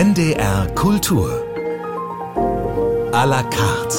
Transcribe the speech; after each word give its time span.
NDR 0.00 0.66
Kultur. 0.76 1.28
A 3.12 3.24
la 3.26 3.42
carte. 3.42 3.98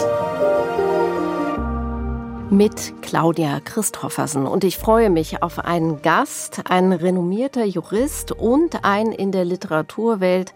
Mit 2.49 3.03
Claudia 3.03 3.59
Christoffersen. 3.59 4.47
Und 4.47 4.63
ich 4.63 4.79
freue 4.79 5.11
mich 5.11 5.43
auf 5.43 5.59
einen 5.59 6.01
Gast, 6.01 6.63
ein 6.67 6.91
renommierter 6.91 7.65
Jurist 7.65 8.31
und 8.31 8.83
ein 8.83 9.11
in 9.11 9.31
der 9.31 9.45
Literaturwelt 9.45 10.55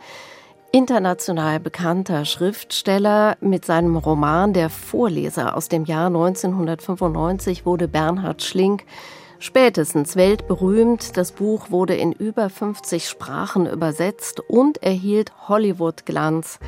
international 0.71 1.59
bekannter 1.59 2.25
Schriftsteller. 2.25 3.37
Mit 3.39 3.65
seinem 3.65 3.97
Roman 3.97 4.51
Der 4.51 4.71
Vorleser 4.71 5.55
aus 5.55 5.69
dem 5.69 5.85
Jahr 5.85 6.07
1995 6.07 7.67
wurde 7.67 7.87
Bernhard 7.87 8.41
Schlink 8.41 8.83
Spätestens 9.39 10.15
weltberühmt, 10.15 11.17
das 11.17 11.31
Buch 11.31 11.69
wurde 11.69 11.95
in 11.95 12.11
über 12.11 12.49
50 12.49 13.07
Sprachen 13.07 13.65
übersetzt 13.67 14.39
und 14.47 14.81
erhielt 14.81 15.31
Hollywood-Glanz 15.47 16.59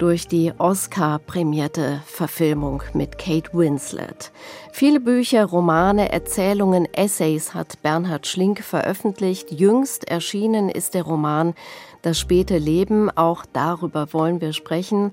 durch 0.00 0.26
die 0.26 0.52
Oscar-prämierte 0.56 2.00
Verfilmung 2.06 2.82
mit 2.94 3.18
Kate 3.18 3.50
Winslet. 3.52 4.32
Viele 4.72 4.98
Bücher, 4.98 5.44
Romane, 5.44 6.10
Erzählungen, 6.10 6.88
Essays 6.94 7.52
hat 7.52 7.82
Bernhard 7.82 8.26
Schlink 8.26 8.60
veröffentlicht. 8.60 9.52
Jüngst 9.52 10.08
erschienen 10.08 10.70
ist 10.70 10.94
der 10.94 11.02
Roman 11.02 11.54
Das 12.00 12.18
späte 12.18 12.56
Leben. 12.56 13.10
Auch 13.10 13.44
darüber 13.52 14.12
wollen 14.14 14.40
wir 14.40 14.54
sprechen. 14.54 15.12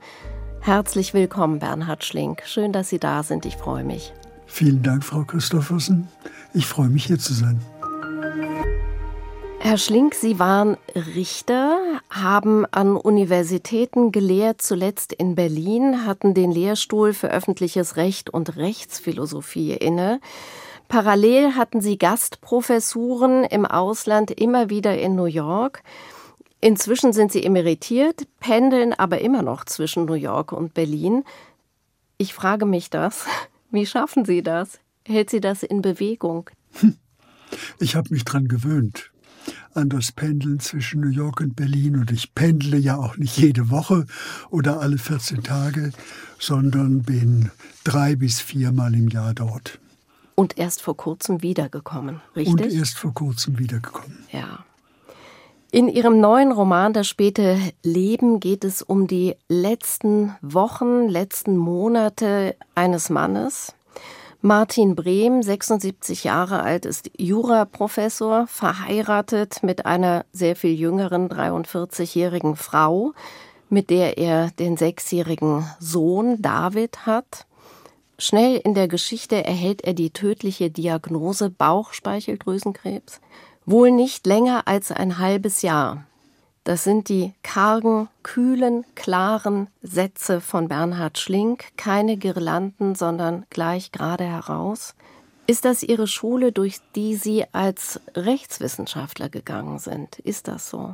Herzlich 0.61 1.14
willkommen, 1.14 1.59
Bernhard 1.59 2.05
Schlink. 2.05 2.44
Schön, 2.45 2.72
dass 2.72 2.88
Sie 2.88 3.00
da 3.00 3.23
sind. 3.23 3.45
Ich 3.45 3.58
freue 3.58 3.84
mich. 3.84 4.14
Vielen 4.45 4.81
Dank, 4.81 5.03
Frau 5.03 5.23
Christoffersen. 5.23 6.08
Ich 6.57 6.66
freue 6.66 6.89
mich, 6.89 7.05
hier 7.05 7.20
zu 7.20 7.35
sein. 7.35 7.61
Herr 9.59 9.77
Schlink, 9.77 10.16
Sie 10.16 10.39
waren 10.39 10.75
Richter, 10.95 11.77
haben 12.09 12.66
an 12.71 12.95
Universitäten 12.95 14.11
gelehrt, 14.11 14.64
zuletzt 14.64 15.14
in 15.14 15.36
Berlin, 15.36 16.08
hatten 16.08 16.33
den 16.33 16.52
Lehrstuhl 16.52 17.14
für 17.14 17.30
öffentliches 17.30 17.95
Recht 17.95 18.31
und 18.31 18.58
Rechtsphilosophie 18.58 19.73
inne. 19.73 20.19
Parallel 20.88 21.53
hatten 21.53 21.80
Sie 21.80 21.99
Gastprofessuren 21.99 23.44
im 23.44 23.67
Ausland, 23.67 24.31
immer 24.31 24.71
wieder 24.71 24.97
in 24.97 25.16
New 25.16 25.25
York. 25.25 25.83
Inzwischen 26.59 27.14
sind 27.14 27.31
Sie 27.31 27.44
emeritiert, 27.44 28.23
pendeln 28.39 28.95
aber 28.95 29.21
immer 29.21 29.44
noch 29.44 29.64
zwischen 29.64 30.05
New 30.05 30.16
York 30.16 30.53
und 30.53 30.73
Berlin. 30.73 31.23
Ich 32.17 32.33
frage 32.33 32.66
mich 32.66 32.89
das. 32.89 33.27
Wie 33.69 33.86
schaffen 33.86 34.25
Sie 34.25 34.42
das? 34.42 34.80
Hält 35.08 35.30
Sie 35.30 35.39
das 35.39 35.63
in 35.63 35.81
Bewegung? 35.81 36.50
Hm. 36.73 36.97
Ich 37.80 37.95
habe 37.95 38.09
mich 38.11 38.25
dran 38.25 38.50
gewöhnt 38.50 39.11
an 39.73 39.88
das 39.88 40.11
Pendeln 40.11 40.59
zwischen 40.59 40.99
New 40.99 41.09
York 41.11 41.39
und 41.39 41.55
Berlin 41.55 41.95
und 41.95 42.11
ich 42.11 42.36
pendle 42.36 42.77
ja 42.77 42.97
auch 42.97 43.16
nicht 43.16 43.38
jede 43.38 43.69
Woche 43.69 44.05
oder 44.49 44.81
alle 44.81 44.97
14 44.97 45.44
Tage, 45.44 45.94
sondern 46.39 47.03
bin 47.03 47.52
drei 47.86 48.17
bis 48.17 48.41
viermal 48.41 48.94
im 48.95 49.08
Jahr 49.08 49.33
dort. 49.33 49.80
Und 50.36 50.58
erst 50.58 50.81
vor 50.81 50.97
kurzem 50.97 51.42
wiedergekommen, 51.42 52.19
richtig? 52.36 52.53
Und 52.53 52.73
erst 52.73 52.97
vor 52.97 53.14
kurzem 53.14 53.59
wiedergekommen. 53.59 54.25
Ja. 54.31 54.66
In 55.71 55.88
Ihrem 55.88 56.19
neuen 56.19 56.52
Roman 56.52 56.92
Das 56.92 57.08
späte 57.08 57.58
Leben 57.81 58.42
geht 58.42 58.66
es 58.66 58.81
um 58.81 59.08
die 59.08 59.36
letzten 59.47 60.36
Wochen, 60.42 61.08
letzten 61.08 61.55
Monate 61.55 62.55
eines 62.75 63.09
Mannes. 63.09 63.77
Martin 64.48 64.95
Brehm, 64.95 65.44
76 65.44 66.23
Jahre 66.23 66.64
alt, 66.64 66.86
ist 66.86 67.12
Juraprofessor, 67.17 68.48
verheiratet 68.48 69.62
mit 69.62 69.86
einer 69.86 70.26
sehr 70.31 70.56
viel 70.56 70.73
jüngeren 70.73 71.28
43-jährigen 71.28 72.56
Frau, 72.56 73.12
mit 73.67 73.89
der 73.89 74.17
er 74.17 74.52
den 74.52 74.78
sechsjährigen 74.78 75.70
Sohn 75.81 76.42
David 76.42 77.06
hat. 77.06 77.45
Schnell 78.17 78.55
in 78.64 78.73
der 78.73 78.88
Geschichte 78.88 79.44
erhält 79.44 79.82
er 79.82 79.94
die 79.94 80.11
tödliche 80.11 80.71
Diagnose 80.71 81.50
Bauchspeicheldrüsenkrebs. 81.50 83.20
Wohl 83.66 83.92
nicht 83.92 84.26
länger 84.26 84.61
als 84.64 84.94
ein 84.94 85.17
halbes 85.17 85.61
Jahr. 85.61 86.07
Das 86.67 86.83
sind 86.83 87.08
die 87.08 87.33
kargen, 87.44 88.10
kühlen, 88.23 88.83
klaren 88.94 89.70
Sätze 89.82 90.42
von 90.42 90.67
Bernhard 90.67 91.17
Schlink, 91.17 91.64
keine 91.78 92.17
Girlanden, 92.17 92.94
sondern 92.94 93.45
gleich 93.50 93.94
gerade 93.94 94.26
heraus. 94.26 94.94
Ist 95.45 95.64
das 95.64 95.82
Ihre 95.82 96.08
Schule, 96.08 96.52
durch 96.52 96.80
die 96.94 97.16
Sie 97.16 97.45
als 97.54 98.02
Rechtswissenschaftler 98.16 99.30
gegangen 99.30 99.80
sind? 99.80 100.20
Ist 100.20 100.50
das 100.50 100.70
so? 100.70 100.94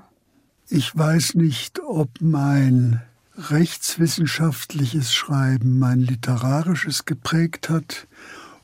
Ich 0.70 0.96
weiß 0.96 1.34
nicht, 1.34 1.80
ob 1.80 2.22
mein 2.22 3.02
rechtswissenschaftliches 3.36 5.12
Schreiben 5.12 5.80
mein 5.80 6.02
literarisches 6.02 7.06
geprägt 7.06 7.70
hat 7.70 8.06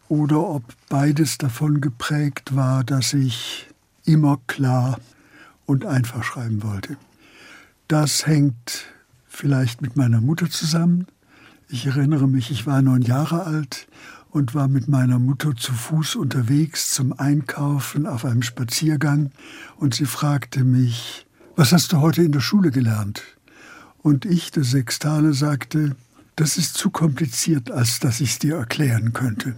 oder 0.09 0.47
ob 0.47 0.61
beides 0.89 1.39
davon 1.39 1.81
geprägt 1.81 2.55
war, 2.55 2.83
dass 2.83 3.13
ich 3.13 3.65
immer 4.05 4.39
klar 4.45 4.99
und 5.69 5.85
einfach 5.85 6.23
schreiben 6.23 6.63
wollte. 6.63 6.97
Das 7.87 8.25
hängt 8.25 8.87
vielleicht 9.27 9.83
mit 9.83 9.95
meiner 9.95 10.19
Mutter 10.19 10.49
zusammen. 10.49 11.05
Ich 11.69 11.85
erinnere 11.85 12.27
mich, 12.27 12.49
ich 12.49 12.65
war 12.65 12.81
neun 12.81 13.03
Jahre 13.03 13.43
alt 13.43 13.87
und 14.31 14.55
war 14.55 14.67
mit 14.67 14.87
meiner 14.87 15.19
Mutter 15.19 15.55
zu 15.55 15.71
Fuß 15.71 16.15
unterwegs 16.15 16.89
zum 16.89 17.13
Einkaufen 17.13 18.07
auf 18.07 18.25
einem 18.25 18.41
Spaziergang 18.41 19.29
und 19.77 19.93
sie 19.93 20.05
fragte 20.05 20.63
mich, 20.63 21.27
was 21.55 21.71
hast 21.71 21.93
du 21.93 21.97
heute 21.97 22.23
in 22.23 22.31
der 22.31 22.39
Schule 22.39 22.71
gelernt? 22.71 23.21
Und 23.99 24.25
ich, 24.25 24.49
der 24.49 24.63
Sextale, 24.63 25.33
sagte, 25.33 25.95
das 26.35 26.57
ist 26.57 26.77
zu 26.77 26.89
kompliziert, 26.89 27.69
als 27.69 27.99
dass 27.99 28.21
ich 28.21 28.31
es 28.31 28.39
dir 28.39 28.55
erklären 28.55 29.13
könnte. 29.13 29.53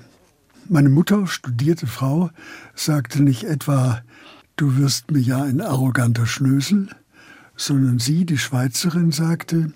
Meine 0.67 0.89
Mutter, 0.89 1.25
studierte 1.25 1.87
Frau, 1.87 2.31
sagte 2.75 3.23
nicht 3.23 3.45
etwa, 3.45 4.01
du 4.61 4.77
wirst 4.77 5.09
mir 5.09 5.19
ja 5.19 5.41
ein 5.41 5.59
arroganter 5.59 6.27
Schnösel, 6.27 6.87
sondern 7.57 7.97
sie, 7.97 8.25
die 8.25 8.37
Schweizerin, 8.37 9.11
sagte, 9.11 9.73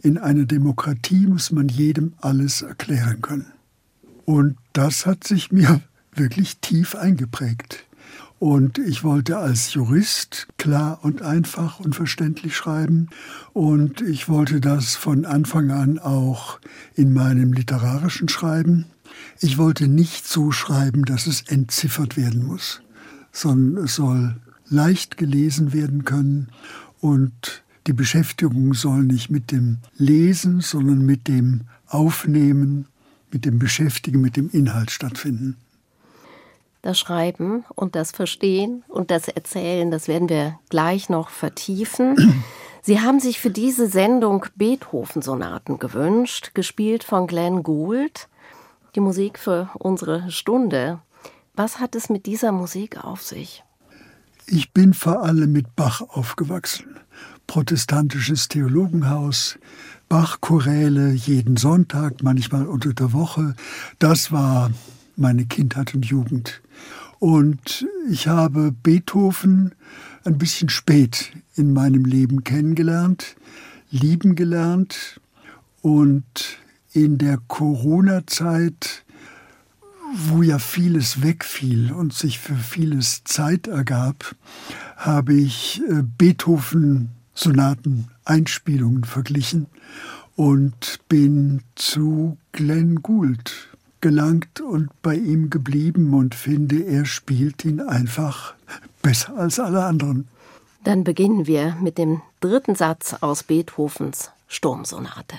in 0.00 0.16
einer 0.16 0.44
Demokratie 0.44 1.26
muss 1.26 1.50
man 1.50 1.68
jedem 1.68 2.12
alles 2.20 2.62
erklären 2.62 3.20
können. 3.20 3.52
Und 4.26 4.56
das 4.74 5.06
hat 5.06 5.24
sich 5.24 5.50
mir 5.50 5.80
wirklich 6.14 6.58
tief 6.58 6.94
eingeprägt. 6.94 7.84
Und 8.38 8.78
ich 8.78 9.02
wollte 9.02 9.38
als 9.38 9.74
Jurist 9.74 10.46
klar 10.56 11.00
und 11.02 11.22
einfach 11.22 11.80
und 11.80 11.96
verständlich 11.96 12.54
schreiben. 12.54 13.08
Und 13.52 14.02
ich 14.02 14.28
wollte 14.28 14.60
das 14.60 14.94
von 14.94 15.24
Anfang 15.24 15.72
an 15.72 15.98
auch 15.98 16.60
in 16.94 17.12
meinem 17.12 17.52
literarischen 17.52 18.28
Schreiben. 18.28 18.84
Ich 19.40 19.58
wollte 19.58 19.88
nicht 19.88 20.28
so 20.28 20.52
schreiben, 20.52 21.04
dass 21.04 21.26
es 21.26 21.42
entziffert 21.42 22.16
werden 22.16 22.44
muss 22.44 22.82
sondern 23.32 23.84
es 23.84 23.94
soll 23.96 24.36
leicht 24.68 25.16
gelesen 25.16 25.72
werden 25.72 26.04
können 26.04 26.48
und 27.00 27.62
die 27.86 27.92
Beschäftigung 27.94 28.74
soll 28.74 29.02
nicht 29.04 29.30
mit 29.30 29.50
dem 29.50 29.78
Lesen, 29.96 30.60
sondern 30.60 31.06
mit 31.06 31.26
dem 31.26 31.62
Aufnehmen, 31.86 32.86
mit 33.32 33.46
dem 33.46 33.58
Beschäftigen, 33.58 34.20
mit 34.20 34.36
dem 34.36 34.50
Inhalt 34.50 34.90
stattfinden. 34.90 35.56
Das 36.82 36.98
Schreiben 36.98 37.64
und 37.74 37.94
das 37.94 38.12
Verstehen 38.12 38.84
und 38.88 39.10
das 39.10 39.28
Erzählen, 39.28 39.90
das 39.90 40.06
werden 40.06 40.28
wir 40.28 40.58
gleich 40.68 41.08
noch 41.08 41.30
vertiefen. 41.30 42.44
Sie 42.82 43.00
haben 43.00 43.20
sich 43.20 43.40
für 43.40 43.50
diese 43.50 43.88
Sendung 43.88 44.46
Beethoven-Sonaten 44.54 45.78
gewünscht, 45.78 46.52
gespielt 46.54 47.04
von 47.04 47.26
Glenn 47.26 47.62
Gould. 47.62 48.28
Die 48.94 49.00
Musik 49.00 49.38
für 49.38 49.70
unsere 49.74 50.30
Stunde 50.30 51.00
was 51.58 51.80
hat 51.80 51.96
es 51.96 52.08
mit 52.08 52.26
dieser 52.26 52.52
Musik 52.52 53.04
auf 53.04 53.22
sich? 53.22 53.64
Ich 54.46 54.72
bin 54.72 54.94
vor 54.94 55.24
allem 55.24 55.52
mit 55.52 55.74
Bach 55.74 56.00
aufgewachsen. 56.00 56.86
Protestantisches 57.48 58.48
Theologenhaus, 58.48 59.58
Bach-Choräle 60.08 61.12
jeden 61.12 61.56
Sonntag, 61.56 62.22
manchmal 62.22 62.66
unter 62.66 62.94
der 62.94 63.12
Woche. 63.12 63.54
Das 63.98 64.30
war 64.30 64.70
meine 65.16 65.46
Kindheit 65.46 65.94
und 65.94 66.06
Jugend. 66.06 66.62
Und 67.18 67.86
ich 68.08 68.28
habe 68.28 68.70
Beethoven 68.70 69.74
ein 70.24 70.38
bisschen 70.38 70.68
spät 70.68 71.32
in 71.56 71.72
meinem 71.72 72.04
Leben 72.04 72.44
kennengelernt, 72.44 73.34
lieben 73.90 74.36
gelernt 74.36 75.20
und 75.82 76.58
in 76.92 77.18
der 77.18 77.38
Corona-Zeit 77.48 79.04
wo 80.14 80.42
ja 80.42 80.58
vieles 80.58 81.22
wegfiel 81.22 81.92
und 81.92 82.12
sich 82.12 82.38
für 82.38 82.56
vieles 82.56 83.24
Zeit 83.24 83.66
ergab, 83.66 84.34
habe 84.96 85.34
ich 85.34 85.82
äh, 85.88 86.02
Beethoven-Sonaten, 86.02 88.08
Einspielungen 88.24 89.04
verglichen 89.04 89.66
und 90.36 91.00
bin 91.08 91.62
zu 91.74 92.36
Glenn 92.52 93.02
Gould 93.02 93.68
gelangt 94.00 94.60
und 94.60 94.90
bei 95.02 95.16
ihm 95.16 95.50
geblieben 95.50 96.14
und 96.14 96.34
finde, 96.34 96.84
er 96.84 97.04
spielt 97.04 97.64
ihn 97.64 97.80
einfach 97.80 98.54
besser 99.02 99.36
als 99.36 99.58
alle 99.58 99.84
anderen. 99.84 100.28
Dann 100.84 101.04
beginnen 101.04 101.46
wir 101.46 101.76
mit 101.80 101.98
dem 101.98 102.22
dritten 102.40 102.74
Satz 102.74 103.14
aus 103.20 103.42
Beethovens 103.42 104.30
Sturmsonate. 104.46 105.36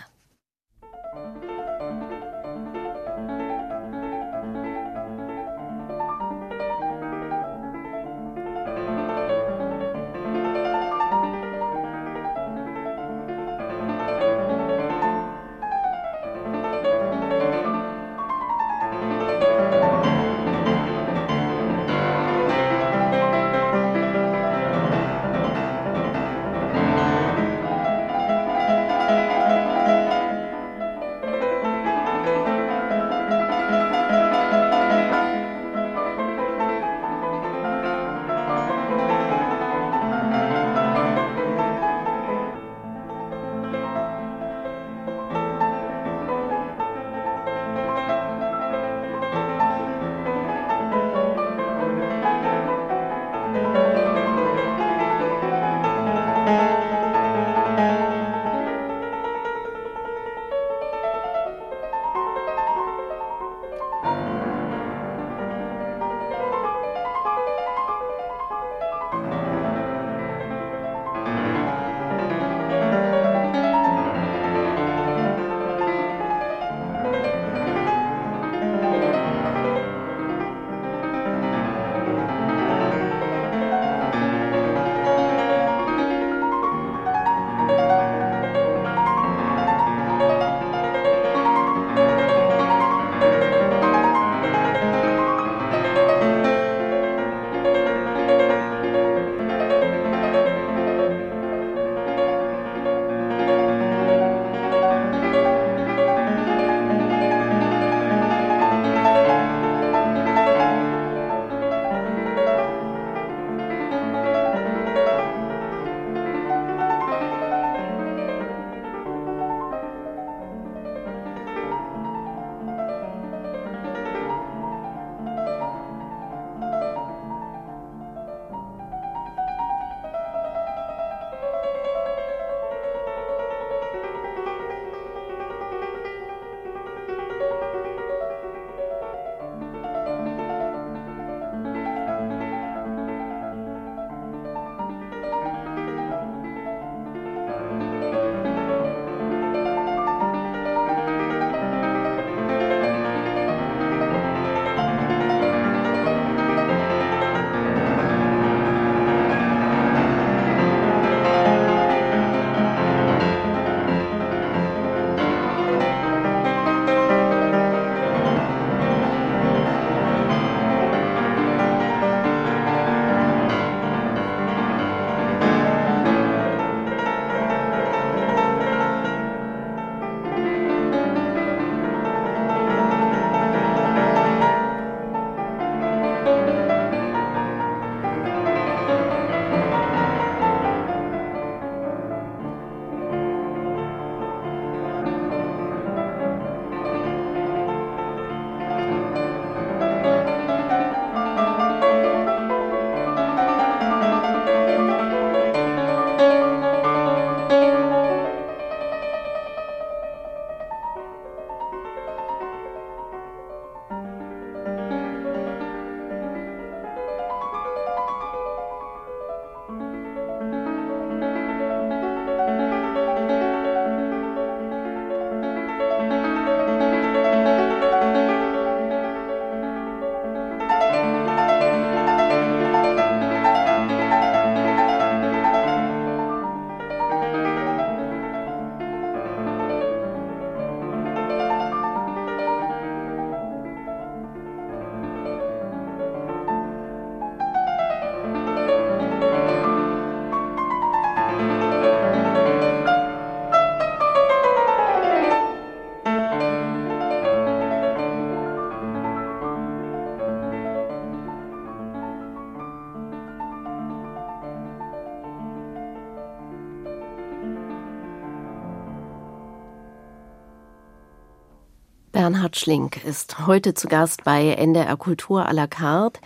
Bernhard 272.50 272.58
Schlink 272.58 273.06
ist 273.06 273.46
heute 273.46 273.75
zu 273.75 273.88
Gast 273.88 274.24
bei 274.24 274.56
NDR 274.56 274.98
Kultur 274.98 275.48
à 275.48 275.53
la 275.53 275.68
carte. 275.68 276.20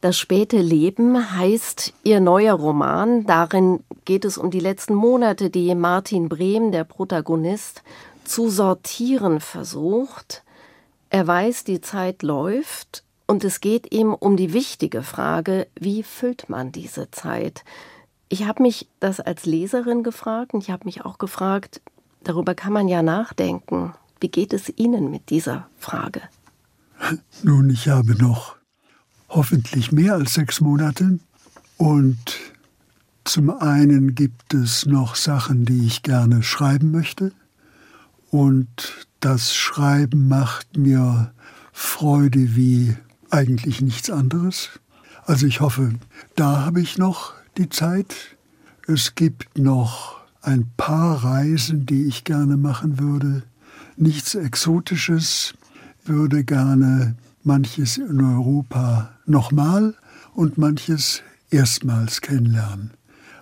Das 0.00 0.16
späte 0.16 0.56
Leben 0.56 1.36
heißt 1.36 1.92
Ihr 2.02 2.20
neuer 2.20 2.54
Roman. 2.54 3.26
Darin 3.26 3.84
geht 4.06 4.24
es 4.24 4.38
um 4.38 4.50
die 4.50 4.60
letzten 4.60 4.94
Monate, 4.94 5.50
die 5.50 5.74
Martin 5.74 6.30
Brehm, 6.30 6.72
der 6.72 6.84
Protagonist, 6.84 7.82
zu 8.24 8.48
sortieren 8.48 9.40
versucht. 9.40 10.44
Er 11.10 11.26
weiß, 11.26 11.64
die 11.64 11.82
Zeit 11.82 12.22
läuft 12.22 13.04
und 13.26 13.44
es 13.44 13.60
geht 13.60 13.92
ihm 13.92 14.14
um 14.14 14.38
die 14.38 14.54
wichtige 14.54 15.02
Frage, 15.02 15.66
wie 15.78 16.02
füllt 16.02 16.48
man 16.48 16.72
diese 16.72 17.10
Zeit? 17.10 17.64
Ich 18.30 18.46
habe 18.46 18.62
mich 18.62 18.88
das 18.98 19.20
als 19.20 19.44
Leserin 19.44 20.02
gefragt 20.02 20.54
und 20.54 20.62
ich 20.62 20.70
habe 20.70 20.86
mich 20.86 21.04
auch 21.04 21.18
gefragt, 21.18 21.82
darüber 22.24 22.54
kann 22.54 22.72
man 22.72 22.88
ja 22.88 23.02
nachdenken. 23.02 23.92
Wie 24.20 24.28
geht 24.28 24.52
es 24.52 24.72
Ihnen 24.76 25.10
mit 25.10 25.30
dieser 25.30 25.68
Frage? 25.78 26.22
Nun, 27.42 27.70
ich 27.70 27.88
habe 27.88 28.14
noch 28.14 28.56
hoffentlich 29.28 29.92
mehr 29.92 30.14
als 30.14 30.34
sechs 30.34 30.60
Monate 30.60 31.18
und 31.76 32.18
zum 33.24 33.50
einen 33.50 34.14
gibt 34.14 34.54
es 34.54 34.86
noch 34.86 35.16
Sachen, 35.16 35.64
die 35.64 35.86
ich 35.86 36.02
gerne 36.02 36.42
schreiben 36.42 36.90
möchte 36.92 37.32
und 38.30 39.06
das 39.20 39.54
Schreiben 39.54 40.28
macht 40.28 40.76
mir 40.76 41.32
Freude 41.72 42.56
wie 42.56 42.96
eigentlich 43.30 43.80
nichts 43.80 44.10
anderes. 44.10 44.70
Also 45.24 45.46
ich 45.46 45.60
hoffe, 45.60 45.94
da 46.36 46.64
habe 46.64 46.80
ich 46.80 46.98
noch 46.98 47.34
die 47.56 47.68
Zeit. 47.68 48.14
Es 48.86 49.14
gibt 49.14 49.58
noch 49.58 50.20
ein 50.42 50.70
paar 50.76 51.24
Reisen, 51.24 51.84
die 51.86 52.04
ich 52.04 52.24
gerne 52.24 52.56
machen 52.56 53.00
würde. 53.00 53.42
Nichts 53.98 54.34
Exotisches, 54.34 55.54
würde 56.04 56.44
gerne 56.44 57.16
manches 57.44 57.96
in 57.96 58.22
Europa 58.22 59.10
nochmal 59.24 59.94
und 60.34 60.58
manches 60.58 61.22
erstmals 61.50 62.20
kennenlernen. 62.20 62.90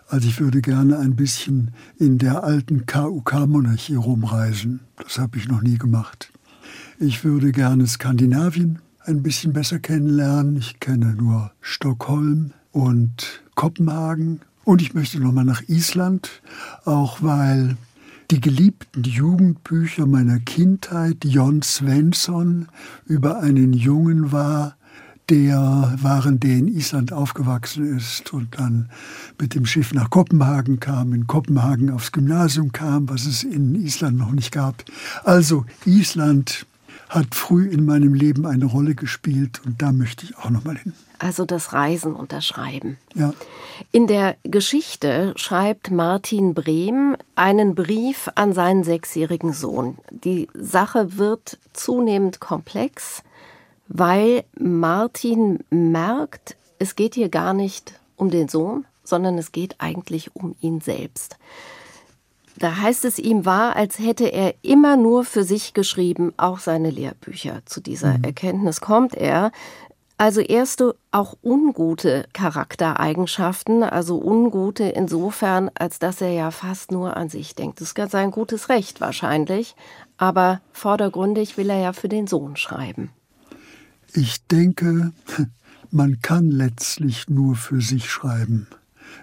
Also 0.06 0.28
ich 0.28 0.40
würde 0.40 0.60
gerne 0.60 1.00
ein 1.00 1.16
bisschen 1.16 1.72
in 1.98 2.18
der 2.18 2.44
alten 2.44 2.86
KUK-Monarchie 2.86 3.96
rumreisen. 3.96 4.78
Das 5.02 5.18
habe 5.18 5.38
ich 5.38 5.48
noch 5.48 5.60
nie 5.60 5.76
gemacht. 5.76 6.30
Ich 7.00 7.24
würde 7.24 7.50
gerne 7.50 7.88
Skandinavien 7.88 8.78
ein 9.00 9.24
bisschen 9.24 9.52
besser 9.52 9.80
kennenlernen. 9.80 10.56
Ich 10.56 10.78
kenne 10.78 11.14
nur 11.14 11.50
Stockholm 11.60 12.52
und 12.70 13.42
Kopenhagen. 13.56 14.40
Und 14.62 14.82
ich 14.82 14.94
möchte 14.94 15.18
nochmal 15.18 15.44
nach 15.44 15.62
Island, 15.68 16.30
auch 16.84 17.22
weil 17.22 17.76
die 18.30 18.40
geliebten 18.40 19.02
Jugendbücher 19.02 20.06
meiner 20.06 20.40
Kindheit, 20.40 21.24
Jon 21.24 21.62
Svensson, 21.62 22.68
über 23.06 23.40
einen 23.40 23.72
Jungen 23.72 24.32
war, 24.32 24.76
der 25.30 25.96
waren, 26.02 26.38
der 26.38 26.56
in 26.56 26.68
Island 26.68 27.12
aufgewachsen 27.12 27.96
ist 27.96 28.32
und 28.32 28.58
dann 28.58 28.90
mit 29.40 29.54
dem 29.54 29.64
Schiff 29.64 29.94
nach 29.94 30.10
Kopenhagen 30.10 30.80
kam, 30.80 31.14
in 31.14 31.26
Kopenhagen 31.26 31.90
aufs 31.90 32.12
Gymnasium 32.12 32.72
kam, 32.72 33.08
was 33.08 33.24
es 33.24 33.42
in 33.42 33.74
Island 33.74 34.18
noch 34.18 34.32
nicht 34.32 34.52
gab. 34.52 34.84
Also 35.24 35.64
Island 35.86 36.66
hat 37.08 37.34
früh 37.34 37.68
in 37.68 37.84
meinem 37.84 38.14
Leben 38.14 38.46
eine 38.46 38.64
Rolle 38.64 38.94
gespielt 38.94 39.60
und 39.64 39.82
da 39.82 39.92
möchte 39.92 40.24
ich 40.26 40.36
auch 40.38 40.50
noch 40.50 40.64
mal 40.64 40.76
hin. 40.76 40.92
Also 41.18 41.44
das 41.44 41.72
Reisen 41.72 42.14
und 42.14 42.32
das 42.32 42.44
Schreiben. 42.46 42.98
Ja. 43.14 43.32
In 43.92 44.06
der 44.06 44.36
Geschichte 44.42 45.32
schreibt 45.36 45.90
Martin 45.90 46.54
Brehm 46.54 47.16
einen 47.34 47.74
Brief 47.74 48.30
an 48.34 48.52
seinen 48.52 48.84
sechsjährigen 48.84 49.52
Sohn. 49.52 49.98
Die 50.10 50.48
Sache 50.54 51.16
wird 51.16 51.58
zunehmend 51.72 52.40
komplex 52.40 53.22
weil 53.88 54.44
Martin 54.58 55.60
merkt, 55.70 56.56
es 56.78 56.96
geht 56.96 57.14
hier 57.14 57.28
gar 57.28 57.54
nicht 57.54 58.00
um 58.16 58.30
den 58.30 58.48
Sohn, 58.48 58.86
sondern 59.04 59.38
es 59.38 59.52
geht 59.52 59.76
eigentlich 59.78 60.34
um 60.34 60.56
ihn 60.60 60.80
selbst. 60.80 61.36
Da 62.58 62.76
heißt 62.76 63.04
es, 63.04 63.18
ihm 63.18 63.44
war, 63.44 63.76
als 63.76 63.98
hätte 63.98 64.26
er 64.26 64.54
immer 64.62 64.96
nur 64.96 65.24
für 65.24 65.44
sich 65.44 65.74
geschrieben, 65.74 66.32
auch 66.36 66.58
seine 66.58 66.90
Lehrbücher. 66.90 67.62
Zu 67.66 67.80
dieser 67.80 68.18
mhm. 68.18 68.24
Erkenntnis 68.24 68.80
kommt 68.80 69.14
er. 69.14 69.50
Also 70.16 70.40
erste 70.40 70.94
auch 71.10 71.36
ungute 71.42 72.26
Charaktereigenschaften, 72.32 73.82
also 73.82 74.22
ungute 74.22 74.84
insofern, 74.84 75.70
als 75.74 75.98
dass 75.98 76.20
er 76.20 76.30
ja 76.30 76.52
fast 76.52 76.92
nur 76.92 77.16
an 77.16 77.28
sich 77.28 77.56
denkt. 77.56 77.80
Das 77.80 77.92
ist 77.92 78.10
sein 78.12 78.30
gutes 78.30 78.68
Recht 78.68 79.00
wahrscheinlich, 79.00 79.74
aber 80.16 80.60
vordergründig 80.72 81.56
will 81.56 81.68
er 81.68 81.80
ja 81.80 81.92
für 81.92 82.08
den 82.08 82.28
Sohn 82.28 82.54
schreiben. 82.54 83.10
Ich 84.12 84.46
denke, 84.46 85.12
man 85.90 86.20
kann 86.22 86.52
letztlich 86.52 87.28
nur 87.28 87.56
für 87.56 87.80
sich 87.80 88.08
schreiben. 88.08 88.68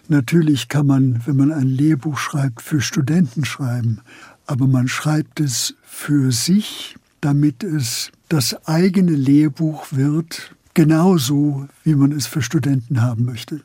Natürlich 0.08 0.68
kann 0.68 0.88
man, 0.88 1.22
wenn 1.26 1.38
man 1.38 1.52
ein 1.52 1.68
Lehrbuch 1.68 2.18
schreibt, 2.18 2.62
für 2.62 2.82
Studenten 2.82 3.46
schreiben, 3.46 4.02
aber 4.46 4.68
man 4.68 4.88
schreibt 4.88 5.40
es 5.40 5.76
für 5.84 6.32
sich, 6.32 6.96
damit 7.22 7.64
es 7.64 8.12
das 8.30 8.68
eigene 8.68 9.12
Lehrbuch 9.14 9.88
wird, 9.92 10.56
genauso 10.74 11.68
wie 11.84 11.96
man 11.96 12.12
es 12.12 12.28
für 12.28 12.42
Studenten 12.42 13.02
haben 13.02 13.26
möchte. 13.26 13.62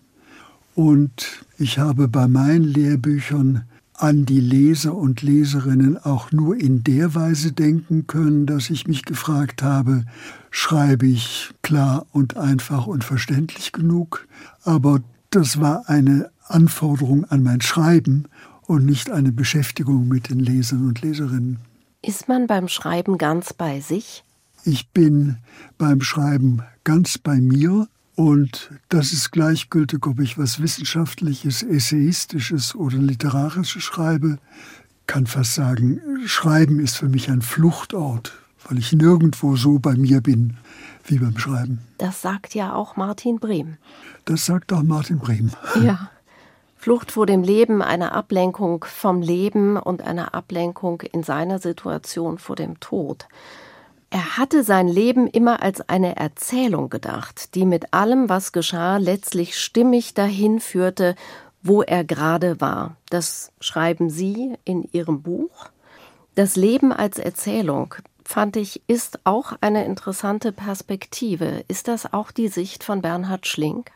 Und 0.74 1.44
ich 1.58 1.78
habe 1.78 2.06
bei 2.06 2.28
meinen 2.28 2.64
Lehrbüchern 2.64 3.64
an 3.94 4.26
die 4.26 4.40
Leser 4.40 4.94
und 4.94 5.22
Leserinnen 5.22 5.96
auch 5.96 6.32
nur 6.32 6.56
in 6.56 6.84
der 6.84 7.14
Weise 7.14 7.52
denken 7.52 8.06
können, 8.06 8.44
dass 8.44 8.68
ich 8.68 8.86
mich 8.86 9.04
gefragt 9.04 9.62
habe, 9.62 10.04
schreibe 10.50 11.06
ich 11.06 11.50
klar 11.62 12.06
und 12.12 12.36
einfach 12.36 12.86
und 12.86 13.04
verständlich 13.04 13.72
genug? 13.72 14.28
Aber 14.64 15.00
das 15.36 15.60
war 15.60 15.86
eine 15.86 16.30
Anforderung 16.48 17.26
an 17.26 17.42
mein 17.42 17.60
Schreiben 17.60 18.24
und 18.62 18.86
nicht 18.86 19.10
eine 19.10 19.32
Beschäftigung 19.32 20.08
mit 20.08 20.30
den 20.30 20.40
Lesern 20.40 20.88
und 20.88 21.02
Leserinnen. 21.02 21.58
Ist 22.00 22.26
man 22.26 22.46
beim 22.46 22.68
Schreiben 22.68 23.18
ganz 23.18 23.52
bei 23.52 23.80
sich? 23.80 24.24
Ich 24.64 24.88
bin 24.88 25.36
beim 25.76 26.00
Schreiben 26.00 26.62
ganz 26.84 27.18
bei 27.18 27.36
mir 27.36 27.86
und 28.14 28.70
das 28.88 29.12
ist 29.12 29.30
gleichgültig, 29.30 30.06
ob 30.06 30.20
ich 30.20 30.38
was 30.38 30.62
Wissenschaftliches, 30.62 31.62
Essayistisches 31.62 32.74
oder 32.74 32.96
Literarisches 32.96 33.82
schreibe. 33.82 34.38
Kann 35.06 35.26
fast 35.26 35.52
sagen, 35.52 36.00
Schreiben 36.24 36.80
ist 36.80 36.96
für 36.96 37.10
mich 37.10 37.30
ein 37.30 37.42
Fluchtort, 37.42 38.32
weil 38.66 38.78
ich 38.78 38.90
nirgendwo 38.94 39.54
so 39.56 39.78
bei 39.78 39.96
mir 39.96 40.22
bin 40.22 40.56
wie 41.10 41.18
beim 41.18 41.38
Schreiben. 41.38 41.80
Das 41.98 42.22
sagt 42.22 42.54
ja 42.54 42.74
auch 42.74 42.96
Martin 42.96 43.38
Brehm. 43.38 43.76
Das 44.24 44.46
sagt 44.46 44.72
auch 44.72 44.82
Martin 44.82 45.18
Brehm. 45.18 45.50
Ja. 45.82 46.10
Flucht 46.76 47.10
vor 47.10 47.26
dem 47.26 47.42
Leben, 47.42 47.82
eine 47.82 48.12
Ablenkung 48.12 48.84
vom 48.84 49.20
Leben 49.20 49.76
und 49.76 50.02
eine 50.02 50.34
Ablenkung 50.34 51.00
in 51.00 51.24
seiner 51.24 51.58
Situation 51.58 52.38
vor 52.38 52.54
dem 52.54 52.78
Tod. 52.78 53.26
Er 54.10 54.36
hatte 54.36 54.62
sein 54.62 54.86
Leben 54.86 55.26
immer 55.26 55.62
als 55.62 55.80
eine 55.88 56.16
Erzählung 56.16 56.88
gedacht, 56.88 57.54
die 57.54 57.64
mit 57.64 57.92
allem, 57.92 58.28
was 58.28 58.52
geschah, 58.52 58.98
letztlich 58.98 59.58
stimmig 59.58 60.14
dahin 60.14 60.60
führte, 60.60 61.16
wo 61.62 61.82
er 61.82 62.04
gerade 62.04 62.60
war. 62.60 62.96
Das 63.10 63.50
schreiben 63.60 64.08
Sie 64.08 64.54
in 64.64 64.84
Ihrem 64.92 65.22
Buch. 65.22 65.70
Das 66.36 66.54
Leben 66.54 66.92
als 66.92 67.18
Erzählung, 67.18 67.96
fand 68.26 68.56
ich, 68.56 68.82
ist 68.86 69.20
auch 69.24 69.52
eine 69.60 69.84
interessante 69.84 70.52
Perspektive. 70.52 71.64
Ist 71.68 71.88
das 71.88 72.12
auch 72.12 72.30
die 72.30 72.48
Sicht 72.48 72.84
von 72.84 73.02
Bernhard 73.02 73.46
Schlink? 73.46 73.90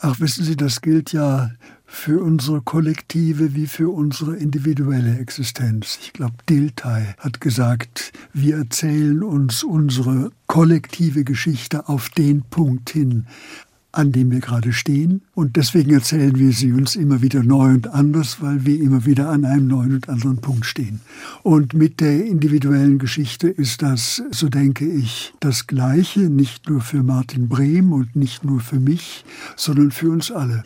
Ach, 0.00 0.20
wissen 0.20 0.44
Sie, 0.44 0.56
das 0.56 0.82
gilt 0.82 1.12
ja 1.12 1.50
für 1.86 2.22
unsere 2.22 2.60
kollektive 2.60 3.54
wie 3.54 3.66
für 3.66 3.90
unsere 3.90 4.36
individuelle 4.36 5.18
Existenz. 5.18 5.98
Ich 6.02 6.12
glaube, 6.12 6.34
Dilthey 6.48 7.14
hat 7.18 7.40
gesagt, 7.40 8.12
wir 8.32 8.56
erzählen 8.56 9.22
uns 9.22 9.62
unsere 9.62 10.30
kollektive 10.48 11.24
Geschichte 11.24 11.88
auf 11.88 12.10
den 12.10 12.42
Punkt 12.42 12.90
hin, 12.90 13.26
an 13.96 14.12
dem 14.12 14.30
wir 14.30 14.40
gerade 14.40 14.72
stehen. 14.72 15.22
Und 15.34 15.56
deswegen 15.56 15.92
erzählen 15.92 16.38
wir 16.38 16.52
sie 16.52 16.72
uns 16.72 16.96
immer 16.96 17.22
wieder 17.22 17.42
neu 17.42 17.70
und 17.70 17.88
anders, 17.88 18.42
weil 18.42 18.66
wir 18.66 18.80
immer 18.80 19.06
wieder 19.06 19.30
an 19.30 19.44
einem 19.44 19.68
neuen 19.68 19.94
und 19.94 20.08
anderen 20.08 20.38
Punkt 20.38 20.66
stehen. 20.66 21.00
Und 21.42 21.72
mit 21.72 22.00
der 22.00 22.26
individuellen 22.26 22.98
Geschichte 22.98 23.48
ist 23.48 23.80
das, 23.82 24.22
so 24.30 24.48
denke 24.48 24.86
ich, 24.86 25.32
das 25.40 25.66
Gleiche, 25.66 26.28
nicht 26.28 26.68
nur 26.68 26.82
für 26.82 27.02
Martin 27.02 27.48
Brehm 27.48 27.92
und 27.92 28.14
nicht 28.16 28.44
nur 28.44 28.60
für 28.60 28.80
mich, 28.80 29.24
sondern 29.56 29.90
für 29.90 30.10
uns 30.10 30.30
alle. 30.30 30.64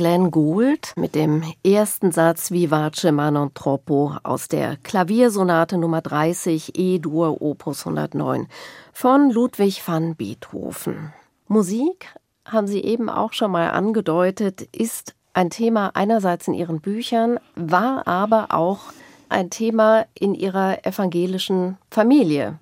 Stefan 0.00 0.30
Gould 0.30 0.94
mit 0.96 1.14
dem 1.14 1.42
ersten 1.62 2.10
Satz 2.10 2.50
Vivace 2.50 3.12
ma 3.12 3.30
non 3.30 3.52
troppo 3.52 4.16
aus 4.22 4.48
der 4.48 4.78
Klaviersonate 4.82 5.76
Nummer 5.76 6.00
30 6.00 6.78
E-Dur 6.78 7.42
Opus 7.42 7.86
109 7.86 8.46
von 8.94 9.30
Ludwig 9.30 9.86
van 9.86 10.14
Beethoven. 10.14 11.12
Musik, 11.48 12.06
haben 12.46 12.66
Sie 12.66 12.80
eben 12.82 13.10
auch 13.10 13.34
schon 13.34 13.50
mal 13.50 13.72
angedeutet, 13.72 14.62
ist 14.74 15.14
ein 15.34 15.50
Thema 15.50 15.90
einerseits 15.92 16.48
in 16.48 16.54
Ihren 16.54 16.80
Büchern, 16.80 17.38
war 17.54 18.08
aber 18.08 18.54
auch 18.54 18.80
ein 19.28 19.50
Thema 19.50 20.06
in 20.14 20.34
Ihrer 20.34 20.86
evangelischen 20.86 21.76
Familie 21.90 22.58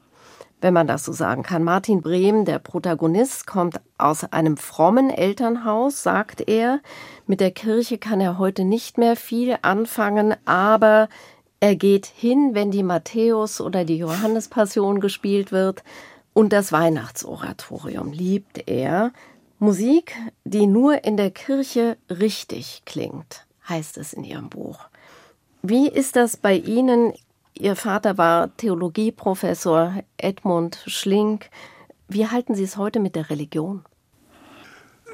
wenn 0.60 0.74
man 0.74 0.86
das 0.86 1.04
so 1.04 1.12
sagen 1.12 1.42
kann. 1.42 1.62
Martin 1.62 2.00
Brehm, 2.00 2.44
der 2.44 2.58
Protagonist, 2.58 3.46
kommt 3.46 3.80
aus 3.96 4.24
einem 4.32 4.56
frommen 4.56 5.10
Elternhaus, 5.10 6.02
sagt 6.02 6.48
er. 6.48 6.80
Mit 7.26 7.40
der 7.40 7.50
Kirche 7.50 7.98
kann 7.98 8.20
er 8.20 8.38
heute 8.38 8.64
nicht 8.64 8.98
mehr 8.98 9.16
viel 9.16 9.56
anfangen, 9.62 10.34
aber 10.44 11.08
er 11.60 11.76
geht 11.76 12.06
hin, 12.06 12.50
wenn 12.54 12.70
die 12.70 12.82
Matthäus- 12.82 13.60
oder 13.60 13.84
die 13.84 13.98
Johannespassion 13.98 15.00
gespielt 15.00 15.52
wird. 15.52 15.82
Und 16.32 16.52
das 16.52 16.72
Weihnachtsoratorium 16.72 18.12
liebt 18.12 18.68
er. 18.68 19.12
Musik, 19.58 20.14
die 20.44 20.66
nur 20.66 21.04
in 21.04 21.16
der 21.16 21.32
Kirche 21.32 21.96
richtig 22.08 22.82
klingt, 22.84 23.44
heißt 23.68 23.98
es 23.98 24.12
in 24.12 24.22
Ihrem 24.22 24.48
Buch. 24.48 24.78
Wie 25.62 25.88
ist 25.88 26.14
das 26.14 26.36
bei 26.36 26.54
Ihnen 26.54 27.12
Ihr 27.60 27.74
Vater 27.74 28.16
war 28.18 28.56
Theologieprofessor 28.56 30.04
Edmund 30.16 30.78
Schlink. 30.86 31.50
Wie 32.08 32.28
halten 32.28 32.54
Sie 32.54 32.62
es 32.62 32.76
heute 32.76 33.00
mit 33.00 33.16
der 33.16 33.30
Religion? 33.30 33.82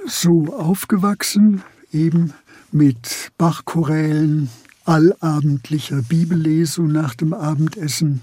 So 0.04 0.54
aufgewachsen, 0.54 1.62
eben 1.90 2.34
mit 2.70 3.32
Bachchorälen, 3.38 4.50
allabendlicher 4.84 6.02
Bibellesung 6.02 6.92
nach 6.92 7.14
dem 7.14 7.32
Abendessen, 7.32 8.20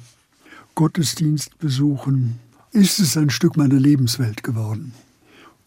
Gottesdienst 0.75 1.57
besuchen, 1.57 2.37
ist 2.71 2.99
es 2.99 3.17
ein 3.17 3.31
Stück 3.31 3.57
meiner 3.57 3.79
Lebenswelt 3.79 4.43
geworden. 4.43 4.93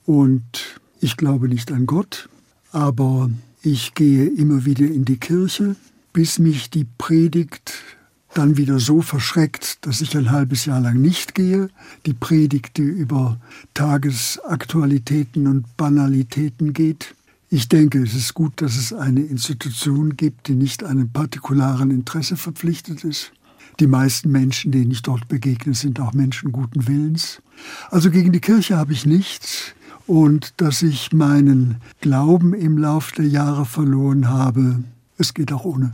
Und 0.06 0.80
ich 1.00 1.16
glaube 1.16 1.48
nicht 1.48 1.72
an 1.72 1.86
Gott, 1.86 2.28
aber 2.70 3.30
ich 3.62 3.94
gehe 3.94 4.26
immer 4.26 4.64
wieder 4.64 4.86
in 4.86 5.04
die 5.04 5.18
Kirche, 5.18 5.74
bis 6.12 6.38
mich 6.38 6.70
die 6.70 6.86
Predigt 6.98 7.93
dann 8.34 8.56
wieder 8.56 8.78
so 8.78 9.00
verschreckt, 9.00 9.86
dass 9.86 10.00
ich 10.00 10.16
ein 10.16 10.30
halbes 10.30 10.64
Jahr 10.64 10.80
lang 10.80 11.00
nicht 11.00 11.34
gehe. 11.34 11.68
Die 12.06 12.12
Predigt, 12.12 12.76
die 12.76 12.82
über 12.82 13.38
Tagesaktualitäten 13.74 15.46
und 15.46 15.76
Banalitäten 15.76 16.72
geht. 16.72 17.14
Ich 17.50 17.68
denke, 17.68 18.02
es 18.02 18.14
ist 18.14 18.34
gut, 18.34 18.60
dass 18.60 18.76
es 18.76 18.92
eine 18.92 19.20
Institution 19.20 20.16
gibt, 20.16 20.48
die 20.48 20.54
nicht 20.54 20.82
einem 20.82 21.10
partikularen 21.10 21.90
Interesse 21.90 22.36
verpflichtet 22.36 23.04
ist. 23.04 23.32
Die 23.80 23.86
meisten 23.86 24.30
Menschen, 24.30 24.72
denen 24.72 24.90
ich 24.90 25.02
dort 25.02 25.28
begegne, 25.28 25.74
sind 25.74 26.00
auch 26.00 26.12
Menschen 26.12 26.52
guten 26.52 26.86
Willens. 26.86 27.42
Also 27.90 28.10
gegen 28.10 28.32
die 28.32 28.40
Kirche 28.40 28.76
habe 28.76 28.92
ich 28.92 29.06
nichts. 29.06 29.74
Und 30.06 30.54
dass 30.58 30.82
ich 30.82 31.12
meinen 31.12 31.76
Glauben 32.00 32.52
im 32.52 32.76
Lauf 32.76 33.12
der 33.12 33.26
Jahre 33.26 33.64
verloren 33.64 34.28
habe, 34.28 34.84
es 35.16 35.32
geht 35.32 35.52
auch 35.52 35.64
ohne. 35.64 35.92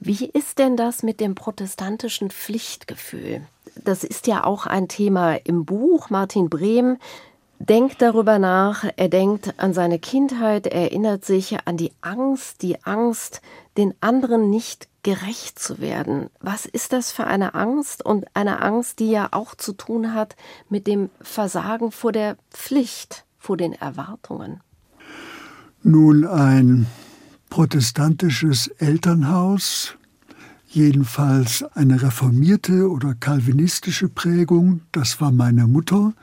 Wie 0.00 0.26
ist 0.26 0.58
denn 0.58 0.76
das 0.76 1.02
mit 1.02 1.20
dem 1.20 1.34
protestantischen 1.34 2.30
Pflichtgefühl? 2.30 3.42
Das 3.82 4.04
ist 4.04 4.26
ja 4.26 4.44
auch 4.44 4.66
ein 4.66 4.88
Thema 4.88 5.34
im 5.34 5.64
Buch. 5.64 6.10
Martin 6.10 6.48
Brehm 6.48 6.98
denkt 7.58 8.02
darüber 8.02 8.38
nach, 8.38 8.84
er 8.96 9.08
denkt 9.08 9.54
an 9.56 9.72
seine 9.72 9.98
Kindheit, 9.98 10.66
er 10.66 10.82
erinnert 10.82 11.24
sich 11.24 11.56
an 11.66 11.76
die 11.76 11.92
Angst, 12.00 12.62
die 12.62 12.84
Angst, 12.84 13.40
den 13.76 13.94
anderen 14.00 14.50
nicht 14.50 14.88
gerecht 15.02 15.58
zu 15.58 15.80
werden. 15.80 16.30
Was 16.40 16.66
ist 16.66 16.92
das 16.92 17.12
für 17.12 17.24
eine 17.24 17.54
Angst 17.54 18.04
und 18.04 18.26
eine 18.34 18.62
Angst, 18.62 18.98
die 19.00 19.10
ja 19.10 19.28
auch 19.32 19.54
zu 19.54 19.72
tun 19.72 20.14
hat 20.14 20.36
mit 20.68 20.86
dem 20.86 21.10
Versagen 21.20 21.92
vor 21.92 22.12
der 22.12 22.36
Pflicht, 22.50 23.24
vor 23.38 23.56
den 23.56 23.72
Erwartungen? 23.72 24.60
Nun, 25.82 26.26
ein 26.26 26.86
protestantisches 27.54 28.66
Elternhaus, 28.78 29.94
jedenfalls 30.66 31.62
eine 31.76 32.02
reformierte 32.02 32.90
oder 32.90 33.14
kalvinistische 33.14 34.08
Prägung. 34.08 34.80
Das 34.90 35.20
war 35.20 35.30
meine 35.30 35.68
Mutter. 35.68 36.14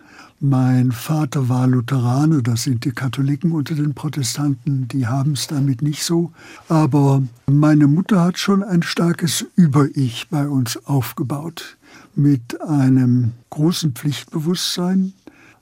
Mein 0.41 0.91
Vater 0.91 1.48
war 1.48 1.67
Lutheraner, 1.67 2.41
das 2.41 2.63
sind 2.63 2.84
die 2.84 2.91
Katholiken 2.91 3.54
unter 3.54 3.76
den 3.76 3.94
Protestanten, 3.94 4.89
die 4.89 5.08
haben 5.08 5.32
es 5.32 5.48
damit 5.48 5.82
nicht 5.82 6.04
so. 6.04 6.34
Aber 6.67 7.24
meine 7.50 7.88
Mutter 7.88 8.22
hat 8.22 8.38
schon 8.38 8.62
ein 8.62 8.84
starkes 8.84 9.46
Über-Ich 9.56 10.28
bei 10.30 10.50
uns 10.50 10.86
aufgebaut, 10.86 11.78
mit 12.13 12.60
einem 12.60 13.32
großen 13.52 13.94
Pflichtbewusstsein, 13.94 15.13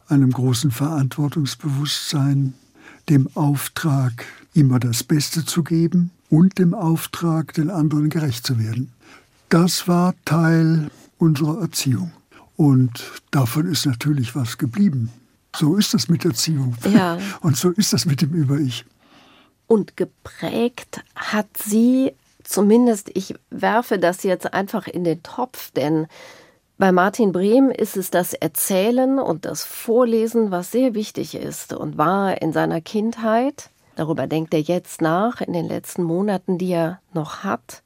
einem 0.08 0.32
großen 0.32 0.72
Verantwortungsbewusstsein, 0.72 2.56
dem 3.08 3.30
Auftrag, 3.36 4.26
immer 4.54 4.80
das 4.80 5.04
Beste 5.04 5.46
zu 5.46 5.64
geben 5.64 6.12
und 6.30 6.58
dem 6.58 6.74
Auftrag, 6.74 7.54
den 7.54 7.70
anderen 7.70 8.10
gerecht 8.10 8.46
zu 8.46 8.60
werden. 8.60 8.92
Das 9.50 9.88
war 9.88 10.14
Teil 10.26 10.92
unserer 11.18 11.62
Erziehung. 11.62 12.12
Und 12.56 12.92
davon 13.32 13.68
ist 13.68 13.86
natürlich 13.86 14.36
was 14.36 14.58
geblieben. 14.58 15.12
So 15.56 15.78
ist 15.78 15.94
das 15.94 16.10
mit 16.10 16.26
Erziehung. 16.26 16.76
Ja. 16.92 17.18
Und 17.42 17.58
so 17.58 17.70
ist 17.70 17.94
das 17.94 18.06
mit 18.06 18.22
dem 18.22 18.34
Über-Ich. 18.34 18.86
Und 19.66 19.98
geprägt 19.98 21.02
hat 21.16 21.48
sie, 21.58 22.14
zumindest 22.44 23.10
ich 23.14 23.36
werfe 23.50 23.98
das 23.98 24.24
jetzt 24.24 24.54
einfach 24.54 24.88
in 24.88 25.04
den 25.04 25.24
Topf, 25.24 25.72
denn 25.72 26.08
bei 26.78 26.92
Martin 26.92 27.34
Brehm 27.34 27.72
ist 27.72 27.98
es 27.98 28.10
das 28.10 28.34
Erzählen 28.34 29.20
und 29.20 29.46
das 29.46 29.64
Vorlesen, 29.64 30.50
was 30.50 30.72
sehr 30.72 30.94
wichtig 30.94 31.36
ist 31.36 31.74
und 31.74 31.98
war 31.98 32.42
in 32.42 32.54
seiner 32.54 32.80
Kindheit. 32.80 33.70
Darüber 34.00 34.28
denkt 34.28 34.54
er 34.54 34.62
jetzt 34.62 35.02
nach, 35.02 35.42
in 35.42 35.52
den 35.52 35.68
letzten 35.68 36.04
Monaten, 36.04 36.58
die 36.58 36.72
er 36.72 37.02
noch 37.14 37.44
hat. 37.44 37.84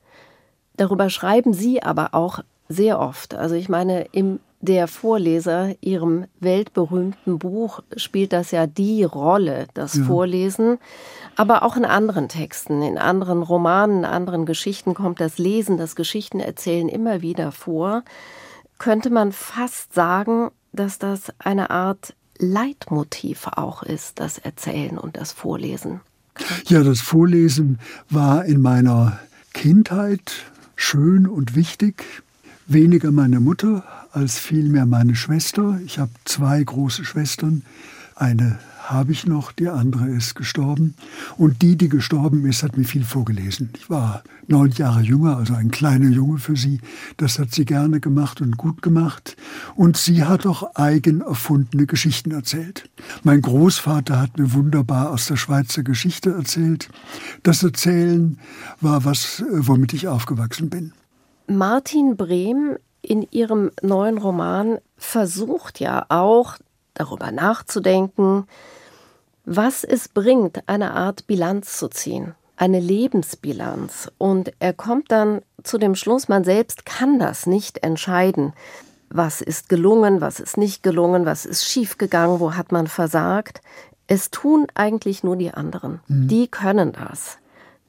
Darüber 0.77 1.09
schreiben 1.09 1.53
Sie 1.53 1.81
aber 1.81 2.13
auch 2.13 2.41
sehr 2.69 2.99
oft. 2.99 3.33
Also 3.33 3.55
ich 3.55 3.67
meine, 3.67 4.03
im 4.11 4.39
der 4.61 4.87
Vorleser, 4.87 5.73
Ihrem 5.81 6.25
weltberühmten 6.39 7.39
Buch, 7.39 7.79
spielt 7.97 8.31
das 8.31 8.51
ja 8.51 8.67
die 8.67 9.03
Rolle, 9.03 9.65
das 9.73 9.95
ja. 9.95 10.03
Vorlesen. 10.03 10.77
Aber 11.35 11.63
auch 11.63 11.77
in 11.77 11.83
anderen 11.83 12.29
Texten, 12.29 12.83
in 12.83 12.99
anderen 12.99 13.41
Romanen, 13.41 13.99
in 13.99 14.05
anderen 14.05 14.45
Geschichten 14.45 14.93
kommt 14.93 15.19
das 15.19 15.39
Lesen, 15.39 15.79
das 15.79 15.95
Geschichtenerzählen 15.95 16.89
immer 16.89 17.23
wieder 17.23 17.51
vor. 17.51 18.03
Könnte 18.77 19.09
man 19.09 19.31
fast 19.31 19.95
sagen, 19.95 20.51
dass 20.73 20.99
das 20.99 21.33
eine 21.39 21.71
Art 21.71 22.13
Leitmotiv 22.37 23.47
auch 23.47 23.83
ist, 23.83 24.19
das 24.19 24.37
Erzählen 24.37 24.97
und 24.97 25.17
das 25.17 25.31
Vorlesen. 25.31 26.01
Ja, 26.67 26.83
das 26.83 27.01
Vorlesen 27.01 27.79
war 28.09 28.45
in 28.45 28.61
meiner 28.61 29.19
Kindheit 29.53 30.33
schön 30.75 31.27
und 31.27 31.55
wichtig. 31.55 32.03
Weniger 32.65 33.11
meine 33.11 33.39
Mutter 33.39 33.83
als 34.11 34.39
vielmehr 34.39 34.85
meine 34.85 35.15
Schwester. 35.15 35.79
Ich 35.85 35.99
habe 35.99 36.11
zwei 36.25 36.63
große 36.63 37.05
Schwestern. 37.05 37.63
Eine 38.15 38.59
habe 38.83 39.11
ich 39.13 39.25
noch, 39.25 39.51
die 39.51 39.69
andere 39.69 40.09
ist 40.09 40.35
gestorben. 40.35 40.95
Und 41.37 41.61
die, 41.61 41.77
die 41.77 41.89
gestorben 41.89 42.45
ist, 42.45 42.63
hat 42.63 42.77
mir 42.77 42.83
viel 42.83 43.03
vorgelesen. 43.03 43.71
Ich 43.77 43.89
war 43.89 44.23
neun 44.47 44.71
Jahre 44.71 45.01
jünger, 45.01 45.37
also 45.37 45.53
ein 45.53 45.71
kleiner 45.71 46.09
Junge 46.09 46.37
für 46.37 46.55
sie. 46.55 46.79
Das 47.17 47.39
hat 47.39 47.53
sie 47.53 47.65
gerne 47.65 47.99
gemacht 47.99 48.41
und 48.41 48.57
gut 48.57 48.81
gemacht. 48.81 49.37
Und 49.75 49.97
sie 49.97 50.23
hat 50.23 50.45
auch 50.45 50.75
eigen 50.75 51.21
erfundene 51.21 51.85
Geschichten 51.85 52.31
erzählt. 52.31 52.89
Mein 53.23 53.41
Großvater 53.41 54.19
hat 54.19 54.37
mir 54.37 54.53
wunderbar 54.53 55.11
aus 55.11 55.27
der 55.27 55.37
Schweizer 55.37 55.83
Geschichte 55.83 56.31
erzählt. 56.31 56.89
Das 57.43 57.63
Erzählen 57.63 58.37
war 58.81 59.05
was, 59.05 59.43
womit 59.49 59.93
ich 59.93 60.07
aufgewachsen 60.07 60.69
bin. 60.69 60.93
Martin 61.47 62.17
Brehm 62.17 62.77
in 63.01 63.27
ihrem 63.31 63.71
neuen 63.81 64.17
Roman 64.17 64.77
versucht 64.97 65.79
ja 65.79 66.05
auch 66.09 66.57
darüber 66.93 67.31
nachzudenken, 67.31 68.45
was 69.45 69.83
es 69.83 70.07
bringt, 70.07 70.67
eine 70.67 70.93
Art 70.93 71.27
Bilanz 71.27 71.77
zu 71.77 71.89
ziehen, 71.89 72.35
eine 72.55 72.79
Lebensbilanz. 72.79 74.11
Und 74.17 74.53
er 74.59 74.73
kommt 74.73 75.11
dann 75.11 75.41
zu 75.63 75.77
dem 75.77 75.95
Schluss, 75.95 76.27
man 76.27 76.43
selbst 76.43 76.85
kann 76.85 77.19
das 77.19 77.45
nicht 77.45 77.83
entscheiden. 77.83 78.53
Was 79.09 79.41
ist 79.41 79.69
gelungen, 79.69 80.21
was 80.21 80.39
ist 80.39 80.57
nicht 80.57 80.81
gelungen, 80.81 81.25
was 81.25 81.45
ist 81.45 81.65
schiefgegangen, 81.65 82.39
wo 82.39 82.55
hat 82.55 82.71
man 82.71 82.87
versagt. 82.87 83.61
Es 84.07 84.31
tun 84.31 84.67
eigentlich 84.73 85.23
nur 85.23 85.35
die 85.35 85.51
anderen. 85.51 86.01
Mhm. 86.07 86.27
Die 86.27 86.47
können 86.47 86.93
das. 86.93 87.37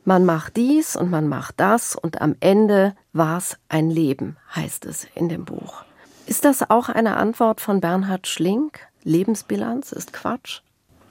Man 0.05 0.27
macht 0.27 0.57
dies 0.57 0.97
und 0.97 1.11
man 1.11 1.29
macht 1.29 1.55
das 1.59 1.97
und 1.97 2.21
am 2.21 2.37
Ende 2.41 2.95
war 3.15 3.39
es 3.39 3.57
ein 3.71 3.91
Leben, 3.91 4.37
heißt 4.55 4.85
es 4.85 5.07
in 5.15 5.31
dem 5.31 5.47
Buch. 5.47 5.83
Ist 6.27 6.45
das 6.45 6.69
auch 6.69 6.91
eine 6.91 7.17
Antwort 7.17 7.61
von 7.63 7.81
Bernhard 7.81 8.27
Schlink? 8.27 8.81
Lebensbilanz 9.03 9.93
ist 9.93 10.13
Quatsch? 10.13 10.61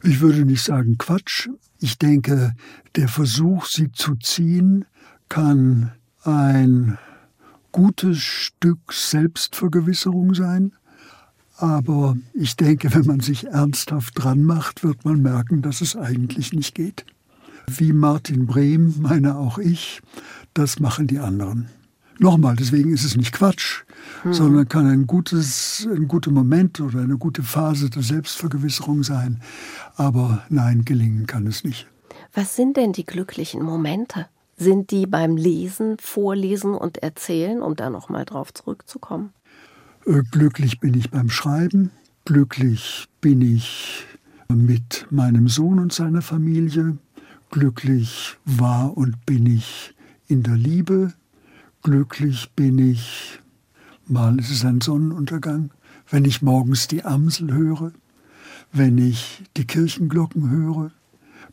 Ich 0.05 0.19
würde 0.19 0.43
nicht 0.43 0.63
sagen 0.63 0.97
Quatsch. 0.97 1.47
Ich 1.79 1.97
denke, 1.97 2.53
der 2.97 3.07
Versuch, 3.07 3.65
sie 3.65 3.91
zu 3.93 4.15
ziehen, 4.15 4.83
kann 5.29 5.93
ein 6.23 6.97
gutes 7.71 8.17
Stück 8.19 8.91
Selbstvergewisserung 8.91 10.33
sein. 10.33 10.73
Aber 11.55 12.17
ich 12.33 12.57
denke, 12.57 12.93
wenn 12.93 13.05
man 13.05 13.21
sich 13.21 13.47
ernsthaft 13.47 14.21
dran 14.21 14.43
macht, 14.43 14.83
wird 14.83 15.05
man 15.05 15.21
merken, 15.21 15.61
dass 15.61 15.79
es 15.79 15.95
eigentlich 15.95 16.51
nicht 16.51 16.75
geht. 16.75 17.05
Wie 17.67 17.93
Martin 17.93 18.45
Brehm 18.45 18.95
meine 18.99 19.37
auch 19.37 19.57
ich, 19.57 20.01
das 20.53 20.81
machen 20.81 21.07
die 21.07 21.19
anderen. 21.19 21.69
Nochmal, 22.23 22.55
deswegen 22.55 22.93
ist 22.93 23.03
es 23.03 23.17
nicht 23.17 23.33
Quatsch, 23.33 23.83
hm. 24.21 24.33
sondern 24.33 24.69
kann 24.69 24.87
ein, 24.87 25.07
gutes, 25.07 25.85
ein 25.93 26.07
guter 26.07 26.31
Moment 26.31 26.79
oder 26.79 27.01
eine 27.01 27.17
gute 27.17 27.43
Phase 27.43 27.89
der 27.89 28.01
Selbstvergewisserung 28.01 29.03
sein. 29.03 29.41
Aber 29.97 30.41
nein, 30.47 30.85
gelingen 30.85 31.27
kann 31.27 31.45
es 31.47 31.65
nicht. 31.65 31.85
Was 32.33 32.55
sind 32.55 32.77
denn 32.77 32.93
die 32.93 33.05
glücklichen 33.05 33.61
Momente? 33.61 34.27
Sind 34.55 34.91
die 34.91 35.05
beim 35.05 35.35
Lesen, 35.35 35.97
Vorlesen 35.99 36.75
und 36.75 36.99
Erzählen, 36.99 37.61
um 37.61 37.75
da 37.75 37.89
nochmal 37.89 38.23
drauf 38.23 38.53
zurückzukommen? 38.53 39.33
Äh, 40.05 40.21
glücklich 40.31 40.79
bin 40.79 40.93
ich 40.93 41.11
beim 41.11 41.29
Schreiben, 41.29 41.91
glücklich 42.23 43.09
bin 43.19 43.41
ich 43.41 44.05
mit 44.47 45.07
meinem 45.09 45.49
Sohn 45.49 45.77
und 45.77 45.91
seiner 45.91 46.21
Familie, 46.21 46.97
glücklich 47.51 48.37
war 48.45 48.95
und 48.95 49.25
bin 49.25 49.45
ich 49.45 49.93
in 50.27 50.41
der 50.41 50.55
Liebe, 50.55 51.11
glücklich 51.83 52.49
bin 52.55 52.79
ich, 52.79 53.39
mal 54.07 54.39
ist 54.39 54.49
es 54.49 54.65
ein 54.65 54.81
Sonnenuntergang, 54.81 55.71
wenn 56.09 56.25
ich 56.25 56.41
morgens 56.41 56.87
die 56.87 57.03
Amsel 57.03 57.53
höre, 57.53 57.91
wenn 58.71 58.97
ich 58.97 59.43
die 59.57 59.67
Kirchenglocken 59.67 60.49
höre. 60.49 60.91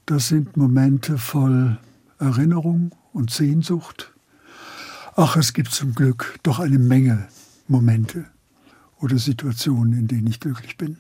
Das 0.07 0.29
sind 0.29 0.57
Momente 0.57 1.19
voll 1.19 1.79
Erinnerung 2.19 2.95
und 3.13 3.31
Sehnsucht. 3.31 4.13
Ach, 5.17 5.37
es 5.37 5.53
gibt 5.53 5.73
zum 5.73 5.95
Glück 5.95 6.39
doch 6.43 6.61
eine 6.61 6.79
Menge 6.79 7.27
Momente 7.67 8.25
oder 9.01 9.19
Situationen, 9.19 9.99
in 9.99 10.07
denen 10.07 10.29
ich 10.29 10.41
glücklich 10.41 10.79
bin. 10.79 10.99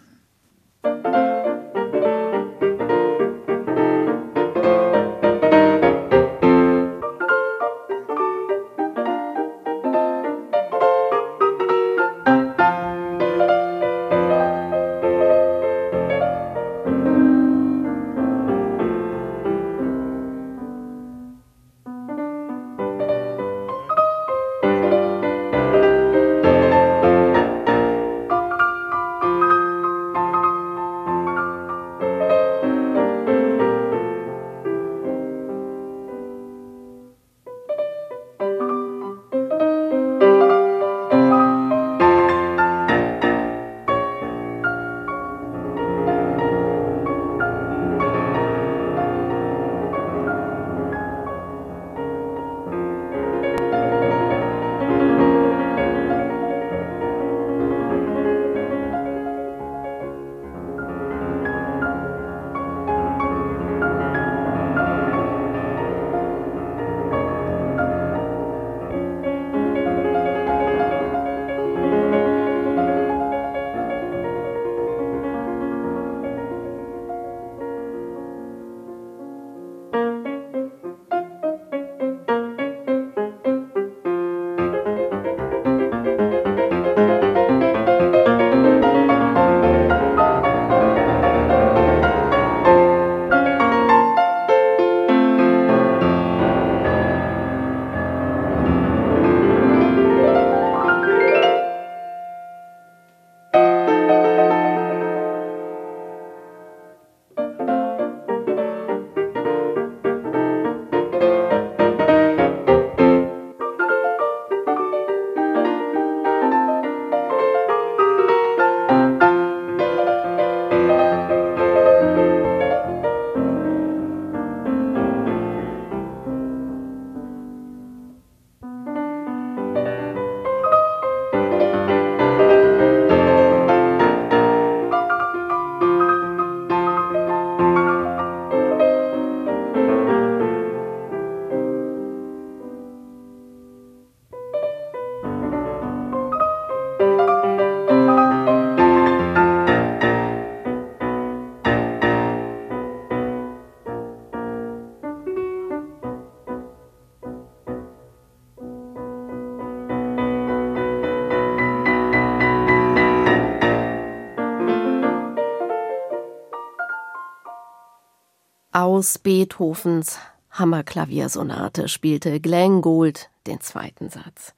Aus 169.00 169.16
Beethovens 169.16 170.18
Hammerklaviersonate 170.50 171.88
spielte 171.88 172.38
Glenn 172.38 172.82
Gould 172.82 173.30
den 173.46 173.58
zweiten 173.62 174.10
Satz. 174.10 174.52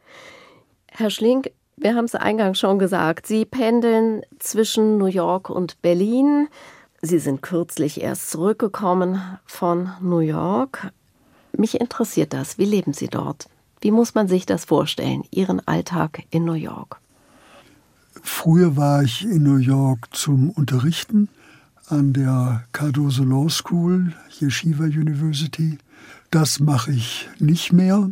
Herr 0.88 1.10
Schlink, 1.10 1.52
wir 1.76 1.94
haben 1.94 2.06
es 2.06 2.16
eingangs 2.16 2.58
schon 2.58 2.80
gesagt, 2.80 3.28
Sie 3.28 3.44
pendeln 3.44 4.22
zwischen 4.40 4.98
New 4.98 5.06
York 5.06 5.48
und 5.48 5.80
Berlin. 5.80 6.48
Sie 7.02 7.20
sind 7.20 7.40
kürzlich 7.40 8.00
erst 8.00 8.32
zurückgekommen 8.32 9.22
von 9.46 9.92
New 10.00 10.18
York. 10.18 10.90
Mich 11.56 11.80
interessiert 11.80 12.32
das. 12.32 12.58
Wie 12.58 12.64
leben 12.64 12.94
Sie 12.94 13.06
dort? 13.06 13.48
Wie 13.80 13.92
muss 13.92 14.16
man 14.16 14.26
sich 14.26 14.44
das 14.44 14.64
vorstellen, 14.64 15.22
Ihren 15.30 15.64
Alltag 15.68 16.24
in 16.30 16.44
New 16.44 16.54
York? 16.54 17.00
Früher 18.20 18.76
war 18.76 19.04
ich 19.04 19.22
in 19.22 19.44
New 19.44 19.58
York 19.58 20.08
zum 20.10 20.50
Unterrichten 20.50 21.28
an 21.88 22.12
der 22.12 22.64
Cardozo 22.72 23.24
Law 23.24 23.48
School, 23.48 24.12
Yeshiva 24.40 24.84
University. 24.84 25.78
Das 26.30 26.60
mache 26.60 26.92
ich 26.92 27.28
nicht 27.38 27.72
mehr. 27.72 28.10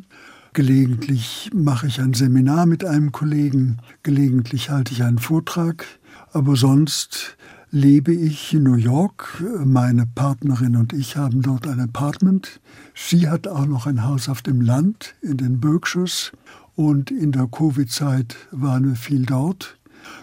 Gelegentlich 0.53 1.51
mache 1.55 1.87
ich 1.87 2.01
ein 2.01 2.13
Seminar 2.13 2.67
mit 2.67 2.85
einem 2.85 3.13
Kollegen, 3.13 3.79
gelegentlich 4.03 4.71
halte 4.71 4.93
ich 4.93 5.05
einen 5.05 5.19
Vortrag, 5.19 5.87
aber 6.33 6.57
sonst 6.57 7.37
lebe 7.71 8.13
ich 8.13 8.53
in 8.53 8.65
New 8.65 8.75
York. 8.75 9.43
Meine 9.65 10.07
Partnerin 10.07 10.75
und 10.77 10.93
ich 10.93 11.17
haben 11.17 11.41
dort 11.43 11.69
ein 11.69 11.81
Apartment. 11.81 12.61
Sie 12.95 13.29
hat 13.29 13.47
auch 13.47 13.67
noch 13.67 13.87
ein 13.87 14.05
Haus 14.05 14.29
auf 14.29 14.43
dem 14.43 14.61
Land 14.61 15.15
in 15.23 15.37
den 15.37 15.61
Berkshires 15.61 16.33
und 16.75 17.11
in 17.11 17.31
der 17.31 17.47
Covid-Zeit 17.47 18.37
waren 18.51 18.89
wir 18.89 18.97
viel 18.97 19.25
dort. 19.25 19.79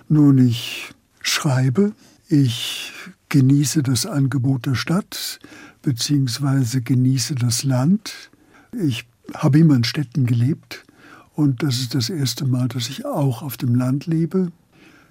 Nun, 0.09 0.37
ich 0.39 0.89
schreibe, 1.21 1.93
ich 2.27 2.91
genieße 3.29 3.83
das 3.83 4.05
Angebot 4.05 4.65
der 4.65 4.75
Stadt, 4.75 5.39
beziehungsweise 5.81 6.81
genieße 6.81 7.35
das 7.35 7.63
Land. 7.63 8.31
Ich 8.71 9.07
habe 9.33 9.59
immer 9.59 9.75
in 9.75 9.83
Städten 9.83 10.25
gelebt 10.25 10.85
und 11.33 11.63
das 11.63 11.79
ist 11.79 11.95
das 11.95 12.09
erste 12.09 12.45
Mal, 12.45 12.67
dass 12.67 12.89
ich 12.89 13.05
auch 13.05 13.41
auf 13.41 13.57
dem 13.57 13.75
Land 13.75 14.05
lebe. 14.05 14.51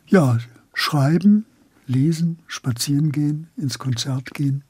Ja, 0.07 0.39
schreiben, 0.75 1.45
lesen, 1.87 2.39
spazieren 2.47 3.13
gehen, 3.13 3.49
ins 3.57 3.79
Konzert 3.79 4.35
gehen. 4.35 4.65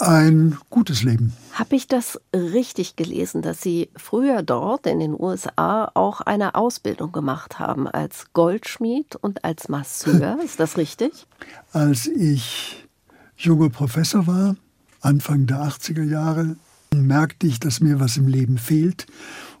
Ein 0.00 0.58
gutes 0.70 1.02
Leben. 1.04 1.32
Habe 1.52 1.76
ich 1.76 1.86
das 1.86 2.20
richtig 2.34 2.96
gelesen, 2.96 3.42
dass 3.42 3.62
Sie 3.62 3.90
früher 3.96 4.42
dort 4.42 4.86
in 4.86 4.98
den 4.98 5.14
USA 5.18 5.90
auch 5.94 6.20
eine 6.20 6.56
Ausbildung 6.56 7.12
gemacht 7.12 7.60
haben 7.60 7.86
als 7.86 8.26
Goldschmied 8.32 9.16
und 9.16 9.44
als 9.44 9.68
Masseur? 9.68 10.38
Ist 10.44 10.58
das 10.58 10.76
richtig? 10.76 11.26
Als 11.72 12.06
ich 12.06 12.88
junger 13.36 13.70
Professor 13.70 14.26
war, 14.26 14.56
Anfang 15.00 15.46
der 15.46 15.58
80er 15.58 16.04
Jahre, 16.04 16.56
merkte 16.92 17.46
ich, 17.46 17.60
dass 17.60 17.80
mir 17.80 18.00
was 18.00 18.16
im 18.16 18.26
Leben 18.26 18.58
fehlt 18.58 19.06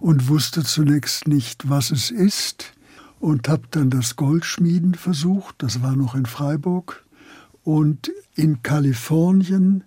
und 0.00 0.28
wusste 0.28 0.64
zunächst 0.64 1.28
nicht, 1.28 1.68
was 1.68 1.90
es 1.90 2.10
ist 2.10 2.72
und 3.20 3.48
habe 3.48 3.62
dann 3.70 3.90
das 3.90 4.16
Goldschmieden 4.16 4.94
versucht, 4.94 5.56
das 5.58 5.82
war 5.82 5.96
noch 5.96 6.14
in 6.14 6.26
Freiburg 6.26 7.04
und 7.62 8.10
in 8.34 8.62
Kalifornien, 8.62 9.84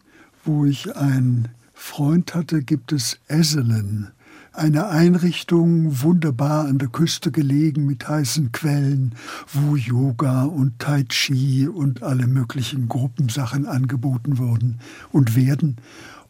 wo 0.48 0.66
ich 0.66 0.96
einen 0.96 1.50
Freund 1.74 2.34
hatte, 2.34 2.64
gibt 2.64 2.92
es 2.94 3.20
Esselen, 3.28 4.12
eine 4.54 4.88
Einrichtung 4.88 6.02
wunderbar 6.02 6.66
an 6.66 6.80
der 6.80 6.88
Küste 6.88 7.32
gelegen 7.32 7.86
mit 7.86 8.08
heißen 8.08 8.52
Quellen, 8.54 9.14
wo 9.54 9.76
Yoga 9.76 10.46
und 10.46 10.80
Tai 10.80 11.04
Chi 11.04 11.68
und 11.68 12.02
alle 12.02 12.26
möglichen 12.26 12.88
Gruppensachen 12.88 13.68
angeboten 13.68 14.40
wurden 14.40 14.80
und 15.12 15.36
werden 15.36 15.78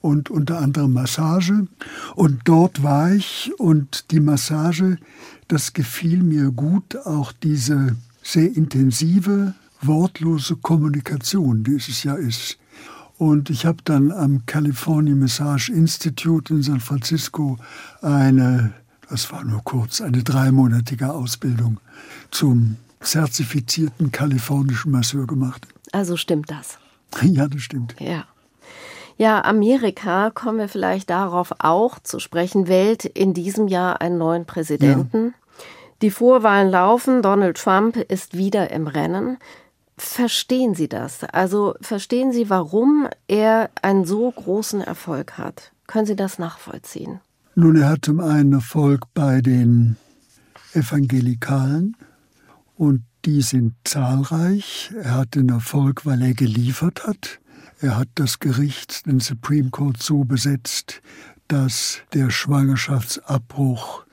und 0.02 0.30
unter 0.30 0.60
anderem 0.60 0.94
Massage. 0.94 1.68
Und 2.16 2.42
dort 2.44 2.84
war 2.84 3.14
ich 3.14 3.52
und 3.58 4.12
die 4.12 4.20
Massage, 4.20 4.98
das 5.48 5.72
gefiel 5.72 6.22
mir 6.22 6.52
gut, 6.52 6.98
auch 7.06 7.32
diese 7.32 7.96
sehr 8.24 8.54
intensive, 8.58 9.54
wortlose 9.82 10.58
Kommunikation, 10.58 11.64
die 11.64 11.76
es 11.76 12.04
ja 12.04 12.16
ist. 12.16 12.58
Und 13.18 13.50
ich 13.50 13.66
habe 13.66 13.78
dann 13.84 14.12
am 14.12 14.46
California 14.46 15.16
Massage 15.16 15.72
Institute 15.72 16.54
in 16.54 16.62
San 16.62 16.80
Francisco 16.80 17.58
eine, 18.02 18.74
das 19.10 19.32
war 19.32 19.44
nur 19.44 19.64
kurz, 19.64 20.02
eine 20.02 20.24
dreimonatige 20.24 21.12
Ausbildung 21.12 21.80
zum 22.30 22.78
zertifizierten 23.00 24.12
kalifornischen 24.12 24.92
Masseur 24.92 25.26
gemacht. 25.26 25.68
Also 25.92 26.18
stimmt 26.18 26.52
das? 26.52 26.78
Ja, 27.24 27.48
das 27.48 27.62
stimmt. 27.62 27.96
Ja. 28.00 28.26
Ja, 29.20 29.44
Amerika, 29.44 30.30
kommen 30.30 30.60
wir 30.60 30.70
vielleicht 30.70 31.10
darauf 31.10 31.52
auch 31.58 31.98
zu 31.98 32.20
sprechen, 32.20 32.68
wählt 32.68 33.06
in 33.06 33.34
diesem 33.34 33.68
Jahr 33.68 34.02
einen 34.02 34.20
neuen 34.20 34.46
Präsidenten. 34.46 35.28
Ja. 35.28 35.64
Die 36.04 36.12
Vorwahlen 36.12 36.70
laufen, 36.70 37.24
Donald 37.24 37.58
Trump 37.58 37.96
ist 37.96 38.38
wieder 38.38 38.70
im 38.70 38.86
Rennen. 38.86 39.38
Verstehen 39.98 40.76
Sie 40.76 40.88
das? 40.88 41.24
Also 41.24 41.76
verstehen 41.82 42.32
Sie, 42.32 42.50
warum 42.50 43.08
er 43.28 43.72
einen 43.82 44.06
so 44.06 44.30
großen 44.32 44.82
Erfolg 44.82 45.38
hat? 45.38 45.72
Können 45.88 46.06
Sie 46.06 46.16
das 46.16 46.38
nachvollziehen? 46.38 47.20
Nun, 47.56 47.76
er 47.76 47.90
hat 47.90 48.06
zum 48.06 48.20
einen 48.20 48.54
Erfolg 48.54 49.06
bei 49.16 49.42
den 49.42 49.96
Evangelikalen 50.74 51.96
und 52.76 53.02
die 53.26 53.42
sind 53.42 53.74
zahlreich. 53.84 54.92
Er 55.02 55.16
hat 55.16 55.34
den 55.34 55.50
Erfolg, 55.50 56.06
weil 56.06 56.22
er 56.22 56.34
geliefert 56.36 57.08
hat. 57.08 57.40
Er 57.80 57.98
hat 57.98 58.10
das 58.16 58.40
Gericht, 58.40 59.08
den 59.08 59.20
Supreme 59.20 59.72
Court, 59.72 60.02
so 60.02 60.24
besetzt, 60.24 61.02
dass 61.48 62.02
der 62.14 62.30
Schwangerschaftsabbruch 62.30 64.06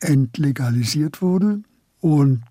entlegalisiert 0.00 1.20
wurde. 1.20 1.62
Und 2.04 2.44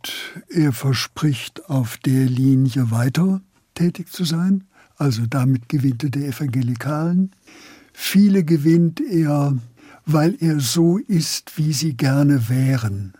er 0.50 0.74
verspricht, 0.74 1.70
auf 1.70 1.98
der 1.98 2.26
Linie 2.26 2.89
weiter 2.89 3.39
tätig 3.76 4.12
zu 4.12 4.24
sein. 4.24 4.63
Also 4.98 5.28
damit 5.28 5.70
gewinnt 5.70 6.04
er 6.04 6.10
die 6.10 6.26
Evangelikalen. 6.26 7.30
Viele 7.94 8.44
gewinnt 8.44 9.00
er, 9.00 9.56
weil 10.08 10.36
er 10.39 10.60
so 10.60 10.98
ist, 10.98 11.56
wie 11.60 11.72
sie 11.72 11.96
gerne 11.96 12.50
wären. 12.50 13.13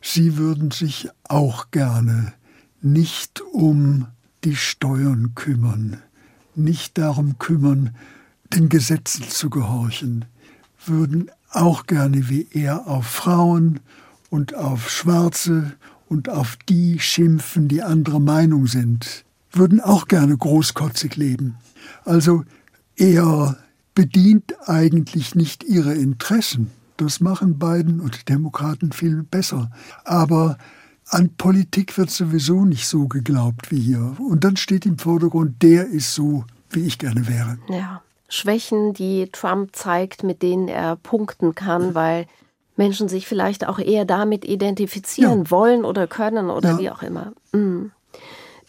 Sie 0.00 0.36
würden 0.36 0.72
sich 0.72 1.08
auch 1.28 1.70
gerne 1.70 2.32
nicht 2.80 3.40
um 3.40 4.08
die 4.42 4.56
Steuern 4.56 5.36
kümmern, 5.36 5.98
nicht 6.56 6.98
darum 6.98 7.38
kümmern, 7.38 7.94
den 8.52 8.68
Gesetzen 8.68 9.28
zu 9.28 9.48
gehorchen, 9.48 10.24
würden 10.84 11.30
auch 11.52 11.86
gerne 11.86 12.28
wie 12.28 12.48
er 12.50 12.88
auf 12.88 13.06
Frauen 13.06 13.78
und 14.32 14.54
auf 14.54 14.88
Schwarze 14.88 15.74
und 16.08 16.30
auf 16.30 16.56
die 16.66 16.98
schimpfen, 16.98 17.68
die 17.68 17.82
anderer 17.82 18.18
Meinung 18.18 18.66
sind, 18.66 19.26
würden 19.52 19.78
auch 19.78 20.08
gerne 20.08 20.34
großkotzig 20.34 21.16
leben. 21.16 21.56
Also 22.06 22.42
er 22.96 23.58
bedient 23.94 24.54
eigentlich 24.66 25.34
nicht 25.34 25.64
ihre 25.64 25.92
Interessen. 25.92 26.70
Das 26.96 27.20
machen 27.20 27.58
Biden 27.58 28.00
und 28.00 28.30
Demokraten 28.30 28.92
viel 28.92 29.22
besser. 29.22 29.70
Aber 30.04 30.56
an 31.10 31.34
Politik 31.36 31.98
wird 31.98 32.08
sowieso 32.08 32.64
nicht 32.64 32.88
so 32.88 33.08
geglaubt 33.08 33.70
wie 33.70 33.80
hier. 33.80 34.16
Und 34.18 34.44
dann 34.44 34.56
steht 34.56 34.86
im 34.86 34.96
Vordergrund, 34.96 35.62
der 35.62 35.88
ist 35.88 36.14
so, 36.14 36.46
wie 36.70 36.86
ich 36.86 36.98
gerne 36.98 37.28
wäre. 37.28 37.58
Ja. 37.68 38.00
Schwächen, 38.30 38.94
die 38.94 39.28
Trump 39.30 39.76
zeigt, 39.76 40.22
mit 40.22 40.40
denen 40.40 40.68
er 40.68 40.96
punkten 40.96 41.54
kann, 41.54 41.94
weil 41.94 42.26
Menschen 42.76 43.08
sich 43.08 43.26
vielleicht 43.26 43.68
auch 43.68 43.78
eher 43.78 44.04
damit 44.04 44.44
identifizieren 44.44 45.44
ja. 45.44 45.50
wollen 45.50 45.84
oder 45.84 46.06
können 46.06 46.50
oder 46.50 46.70
ja. 46.70 46.78
wie 46.78 46.90
auch 46.90 47.02
immer. 47.02 47.32
Mhm. 47.52 47.92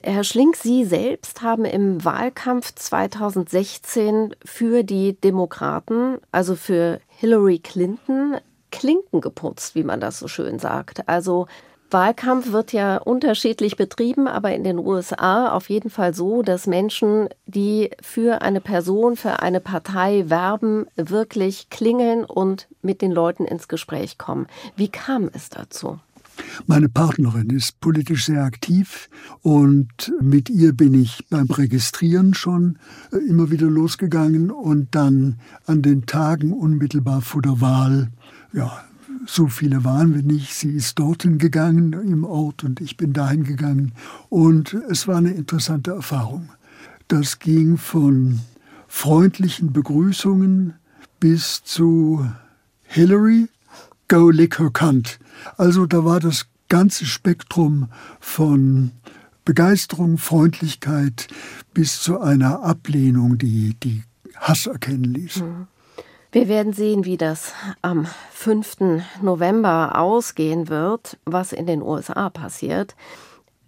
Herr 0.05 0.25
Schlink, 0.25 0.57
Sie 0.57 0.83
selbst 0.83 1.41
haben 1.41 1.63
im 1.63 2.03
Wahlkampf 2.03 2.75
2016 2.75 4.35
für 4.43 4.83
die 4.83 5.13
Demokraten, 5.13 6.17
also 6.31 6.57
für 6.57 6.99
Hillary 7.07 7.59
Clinton, 7.59 8.35
Klinken 8.69 9.21
geputzt, 9.21 9.75
wie 9.75 9.83
man 9.83 10.01
das 10.01 10.19
so 10.19 10.27
schön 10.27 10.59
sagt. 10.59 11.07
Also 11.07 11.47
Wahlkampf 11.93 12.51
wird 12.51 12.73
ja 12.73 12.97
unterschiedlich 12.97 13.77
betrieben, 13.77 14.27
aber 14.27 14.53
in 14.53 14.63
den 14.63 14.79
USA 14.79 15.51
auf 15.51 15.69
jeden 15.69 15.89
Fall 15.89 16.13
so, 16.13 16.41
dass 16.41 16.67
Menschen, 16.67 17.29
die 17.45 17.91
für 18.01 18.41
eine 18.41 18.59
Person, 18.59 19.15
für 19.15 19.41
eine 19.41 19.59
Partei 19.59 20.29
werben, 20.29 20.87
wirklich 20.95 21.69
klingeln 21.69 22.25
und 22.25 22.67
mit 22.81 23.01
den 23.01 23.11
Leuten 23.11 23.45
ins 23.45 23.67
Gespräch 23.67 24.17
kommen. 24.17 24.47
Wie 24.75 24.89
kam 24.89 25.29
es 25.31 25.49
dazu? 25.49 25.99
Meine 26.65 26.89
Partnerin 26.89 27.49
ist 27.51 27.79
politisch 27.79 28.25
sehr 28.25 28.43
aktiv 28.43 29.09
und 29.41 30.11
mit 30.19 30.49
ihr 30.49 30.73
bin 30.73 30.93
ich 30.95 31.23
beim 31.29 31.45
Registrieren 31.45 32.33
schon 32.33 32.79
äh, 33.11 33.17
immer 33.17 33.51
wieder 33.51 33.67
losgegangen 33.67 34.49
und 34.49 34.95
dann 34.95 35.39
an 35.67 35.83
den 35.83 36.05
Tagen 36.07 36.51
unmittelbar 36.51 37.21
vor 37.21 37.43
der 37.43 37.61
Wahl, 37.61 38.09
ja, 38.51 38.83
so 39.25 39.47
viele 39.47 39.83
waren 39.83 40.13
wir 40.13 40.23
nicht. 40.23 40.53
Sie 40.53 40.71
ist 40.71 40.99
dorthin 40.99 41.37
gegangen 41.37 41.93
im 41.93 42.23
Ort 42.23 42.63
und 42.63 42.81
ich 42.81 42.97
bin 42.97 43.13
dahin 43.13 43.43
gegangen. 43.43 43.93
Und 44.29 44.73
es 44.73 45.07
war 45.07 45.17
eine 45.17 45.31
interessante 45.31 45.91
Erfahrung. 45.91 46.49
Das 47.07 47.39
ging 47.39 47.77
von 47.77 48.39
freundlichen 48.87 49.73
Begrüßungen 49.73 50.73
bis 51.19 51.63
zu 51.63 52.29
Hillary, 52.83 53.47
go 54.07 54.29
lick 54.29 54.59
her 54.59 54.69
cunt. 54.71 55.19
Also 55.57 55.85
da 55.85 56.05
war 56.05 56.19
das 56.19 56.47
ganze 56.69 57.05
Spektrum 57.05 57.89
von 58.19 58.91
Begeisterung, 59.45 60.17
Freundlichkeit 60.17 61.27
bis 61.73 62.01
zu 62.01 62.19
einer 62.19 62.63
Ablehnung, 62.63 63.37
die, 63.37 63.75
die 63.83 64.03
Hass 64.35 64.67
erkennen 64.67 65.13
ließ. 65.13 65.41
Mhm. 65.41 65.67
Wir 66.33 66.47
werden 66.47 66.73
sehen, 66.73 67.05
wie 67.05 67.15
das 67.15 67.53
am 67.83 68.07
5. 68.31 68.77
November 69.21 69.99
ausgehen 69.99 70.67
wird, 70.67 71.19
was 71.25 71.53
in 71.53 71.67
den 71.67 71.83
USA 71.83 72.31
passiert. 72.31 72.95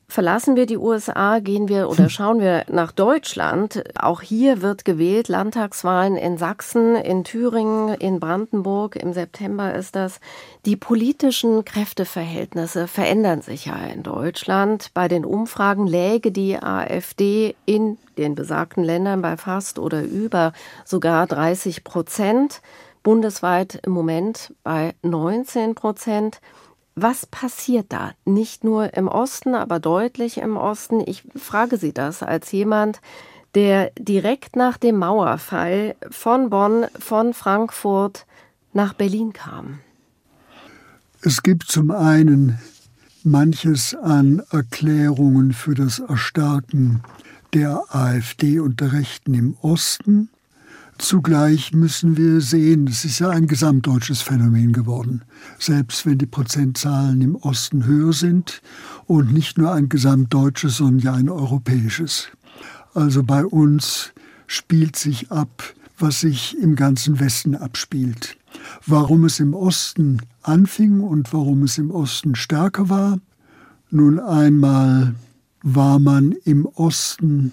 Verlassen 0.08 0.56
wir 0.56 0.68
die 0.68 0.78
USA, 0.78 1.40
gehen 1.40 1.68
wir 1.68 1.90
oder 1.90 2.10
schauen 2.10 2.40
wir 2.40 2.64
nach 2.70 2.92
Deutschland. 2.92 3.84
Auch 4.00 4.22
hier 4.22 4.62
wird 4.62 4.86
gewählt, 4.86 5.28
Landtagswahlen 5.28 6.16
in 6.16 6.38
Sachsen, 6.38 6.96
in 6.96 7.24
Thüringen, 7.24 7.96
in 7.96 8.20
Brandenburg. 8.20 8.96
Im 8.96 9.14
September 9.14 9.74
ist 9.74 9.96
das. 9.96 10.20
Die 10.66 10.76
politischen 10.76 11.66
Kräfteverhältnisse 11.66 12.88
verändern 12.88 13.42
sich 13.42 13.66
ja 13.66 13.78
in 13.78 14.04
Deutschland. 14.04 14.92
Bei 14.94 15.08
den 15.08 15.26
Umfragen 15.26 15.88
läge 15.88 16.32
die 16.32 16.58
AfD 16.62 17.56
in 17.66 17.98
den 18.18 18.36
besagten 18.36 18.84
Ländern 18.84 19.22
bei 19.22 19.38
fast 19.38 19.80
oder 19.80 20.04
über 20.04 20.54
sogar 20.86 21.28
30 21.28 21.84
Prozent. 21.84 22.62
Bundesweit 23.06 23.80
im 23.86 23.92
Moment 23.92 24.54
bei 24.64 24.96
19 25.04 25.76
Prozent. 25.76 26.42
Was 26.96 27.26
passiert 27.26 27.88
da? 27.90 28.12
Nicht 28.24 28.64
nur 28.64 28.94
im 28.94 29.10
Osten, 29.10 29.54
aber 29.54 29.80
deutlich 29.80 30.38
im 30.38 30.56
Osten. 30.56 31.04
Ich 31.06 31.24
frage 31.36 31.78
Sie 31.78 31.94
das 31.94 32.24
als 32.24 32.52
jemand, 32.54 33.02
der 33.54 33.92
direkt 34.00 34.56
nach 34.56 34.78
dem 34.78 34.98
Mauerfall 34.98 35.96
von 36.10 36.50
Bonn, 36.50 36.86
von 36.98 37.34
Frankfurt 37.34 38.26
nach 38.74 38.94
Berlin 38.94 39.34
kam. 39.34 39.80
Es 41.22 41.44
gibt 41.44 41.64
zum 41.64 41.92
einen 41.92 42.60
manches 43.24 43.96
an 43.96 44.42
Erklärungen 44.52 45.54
für 45.54 45.74
das 45.74 46.00
Erstarken 46.00 47.04
der 47.54 47.84
AfD 47.90 48.60
und 48.60 48.80
der 48.80 48.94
Rechten 48.94 49.34
im 49.34 49.58
Osten. 49.62 50.30
Zugleich 50.98 51.74
müssen 51.74 52.16
wir 52.16 52.40
sehen, 52.40 52.88
es 52.88 53.04
ist 53.04 53.20
ja 53.20 53.30
ein 53.30 53.48
gesamtdeutsches 53.48 54.22
Phänomen 54.22 54.72
geworden, 54.72 55.24
selbst 55.60 56.06
wenn 56.06 56.18
die 56.18 56.26
Prozentzahlen 56.26 57.22
im 57.22 57.36
Osten 57.36 57.86
höher 57.86 58.14
sind 58.14 58.62
und 59.06 59.34
nicht 59.34 59.58
nur 59.58 59.74
ein 59.74 59.90
gesamtdeutsches, 59.90 60.78
sondern 60.78 61.00
ja 61.00 61.14
ein 61.14 61.30
europäisches. 61.30 62.30
Also 62.94 63.24
bei 63.24 63.46
uns 63.46 64.14
spielt 64.48 64.96
sich 64.96 65.32
ab, 65.32 65.64
was 66.00 66.22
sich 66.22 66.58
im 66.58 66.78
ganzen 66.78 67.20
Westen 67.20 67.56
abspielt. 67.56 68.38
Warum 68.86 69.26
es 69.26 69.42
im 69.42 69.54
Osten 69.54 70.22
anfing 70.44 71.02
und 71.02 71.34
warum 71.34 71.64
es 71.64 71.78
im 71.78 71.92
Osten 71.92 72.36
stärker 72.36 72.88
war? 72.88 73.20
Nun 73.92 74.18
einmal 74.20 75.16
war 75.62 76.00
man 76.00 76.32
im 76.46 76.66
Osten 76.66 77.52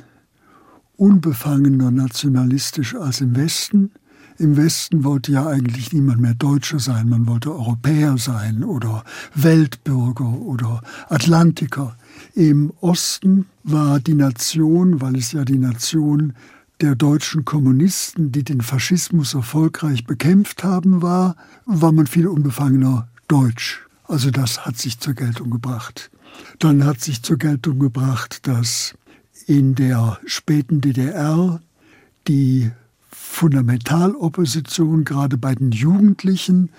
unbefangener 1.02 1.90
nationalistisch 1.90 2.94
als 2.94 3.20
im 3.20 3.34
Westen. 3.34 3.90
Im 4.38 4.56
Westen 4.56 5.02
wollte 5.02 5.32
ja 5.32 5.48
eigentlich 5.48 5.92
niemand 5.92 6.20
mehr 6.20 6.34
Deutscher 6.34 6.78
sein, 6.78 7.08
man 7.08 7.26
wollte 7.26 7.50
Europäer 7.50 8.18
sein 8.18 8.62
oder 8.62 9.02
Weltbürger 9.34 10.28
oder 10.28 10.80
Atlantiker. 11.08 11.96
Im 12.34 12.72
Osten 12.80 13.46
war 13.64 13.98
die 13.98 14.14
Nation, 14.14 15.00
weil 15.00 15.16
es 15.16 15.32
ja 15.32 15.44
die 15.44 15.58
Nation 15.58 16.34
der 16.80 16.94
deutschen 16.94 17.44
Kommunisten, 17.44 18.30
die 18.30 18.44
den 18.44 18.60
Faschismus 18.60 19.34
erfolgreich 19.34 20.06
bekämpft 20.06 20.62
haben, 20.62 21.02
war, 21.02 21.34
war 21.66 21.90
man 21.90 22.06
viel 22.06 22.28
unbefangener 22.28 23.08
Deutsch. 23.26 23.84
Also 24.04 24.30
das 24.30 24.64
hat 24.64 24.78
sich 24.78 25.00
zur 25.00 25.14
Geltung 25.14 25.50
gebracht. 25.50 26.12
Dann 26.60 26.84
hat 26.84 27.00
sich 27.00 27.24
zur 27.24 27.38
Geltung 27.38 27.80
gebracht, 27.80 28.46
dass 28.46 28.94
in 29.46 29.74
der 29.74 30.18
späten 30.26 30.80
DDR 30.80 31.60
die 32.28 32.70
Fundamentalopposition 33.10 35.04
gerade 35.04 35.38
bei 35.38 35.54
den 35.54 35.72
Jugendlichen 35.72 36.70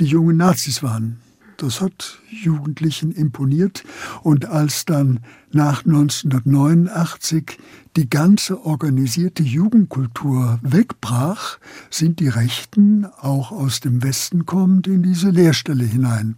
die 0.00 0.04
jungen 0.04 0.36
Nazis 0.36 0.82
waren. 0.82 1.20
Das 1.56 1.80
hat 1.80 2.18
Jugendlichen 2.28 3.12
imponiert. 3.12 3.82
Und 4.22 4.44
als 4.46 4.84
dann 4.84 5.20
nach 5.52 5.86
1989 5.86 7.58
die 7.96 8.10
ganze 8.10 8.64
organisierte 8.64 9.42
Jugendkultur 9.42 10.58
wegbrach, 10.62 11.58
sind 11.88 12.20
die 12.20 12.28
Rechten, 12.28 13.06
auch 13.06 13.52
aus 13.52 13.80
dem 13.80 14.02
Westen 14.02 14.44
kommend, 14.44 14.86
in 14.86 15.02
diese 15.02 15.30
Leerstelle 15.30 15.84
hinein. 15.84 16.36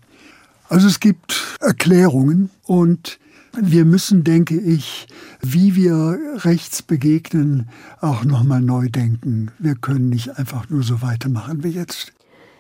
Also 0.69 0.87
es 0.87 1.01
gibt 1.01 1.57
Erklärungen 1.61 2.51
und 2.65 3.19
wir 3.61 3.85
müssen, 3.85 4.25
denke 4.25 4.59
ich, 4.59 5.07
wie 5.41 5.75
wir 5.75 6.19
rechts 6.45 6.83
begegnen, 6.83 7.69
auch 8.01 8.25
nochmal 8.25 8.61
neu 8.61 8.89
denken. 8.89 9.51
Wir 9.59 9.75
können 9.75 10.09
nicht 10.09 10.39
einfach 10.39 10.69
nur 10.69 10.83
so 10.83 11.03
weitermachen 11.03 11.65
wie 11.65 11.71
jetzt. 11.71 12.13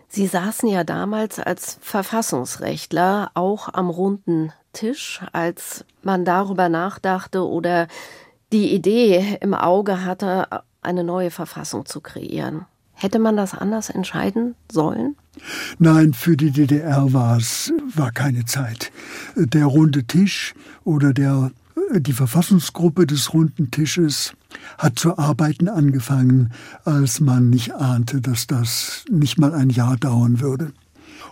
Sie 0.08 0.26
saßen 0.26 0.68
ja 0.68 0.84
damals 0.84 1.38
als 1.38 1.78
Verfassungsrechtler 1.82 3.30
auch 3.34 3.72
am 3.72 3.90
runden 3.90 4.52
Tisch, 4.72 5.20
als 5.32 5.84
man 6.02 6.24
darüber 6.24 6.68
nachdachte 6.68 7.46
oder 7.46 7.88
die 8.52 8.74
Idee 8.74 9.38
im 9.40 9.54
Auge 9.54 10.04
hatte, 10.04 10.46
eine 10.80 11.04
neue 11.04 11.30
Verfassung 11.30 11.84
zu 11.84 12.00
kreieren. 12.00 12.64
Hätte 12.94 13.18
man 13.18 13.36
das 13.36 13.54
anders 13.54 13.90
entscheiden 13.90 14.54
sollen? 14.72 15.16
Nein, 15.78 16.14
für 16.14 16.36
die 16.36 16.50
DDR 16.50 17.12
war 17.12 17.36
es 17.36 17.72
war 17.94 18.12
keine 18.12 18.44
Zeit. 18.44 18.92
Der 19.36 19.66
runde 19.66 20.04
Tisch 20.04 20.54
oder 20.84 21.12
der 21.12 21.50
die 21.92 22.12
Verfassungsgruppe 22.12 23.06
des 23.06 23.32
runden 23.32 23.70
Tisches 23.70 24.34
hat 24.76 24.98
zu 24.98 25.16
arbeiten 25.16 25.68
angefangen, 25.68 26.52
als 26.84 27.20
man 27.20 27.50
nicht 27.50 27.74
ahnte, 27.74 28.20
dass 28.20 28.46
das 28.46 29.04
nicht 29.10 29.38
mal 29.38 29.54
ein 29.54 29.70
Jahr 29.70 29.96
dauern 29.96 30.40
würde. 30.40 30.72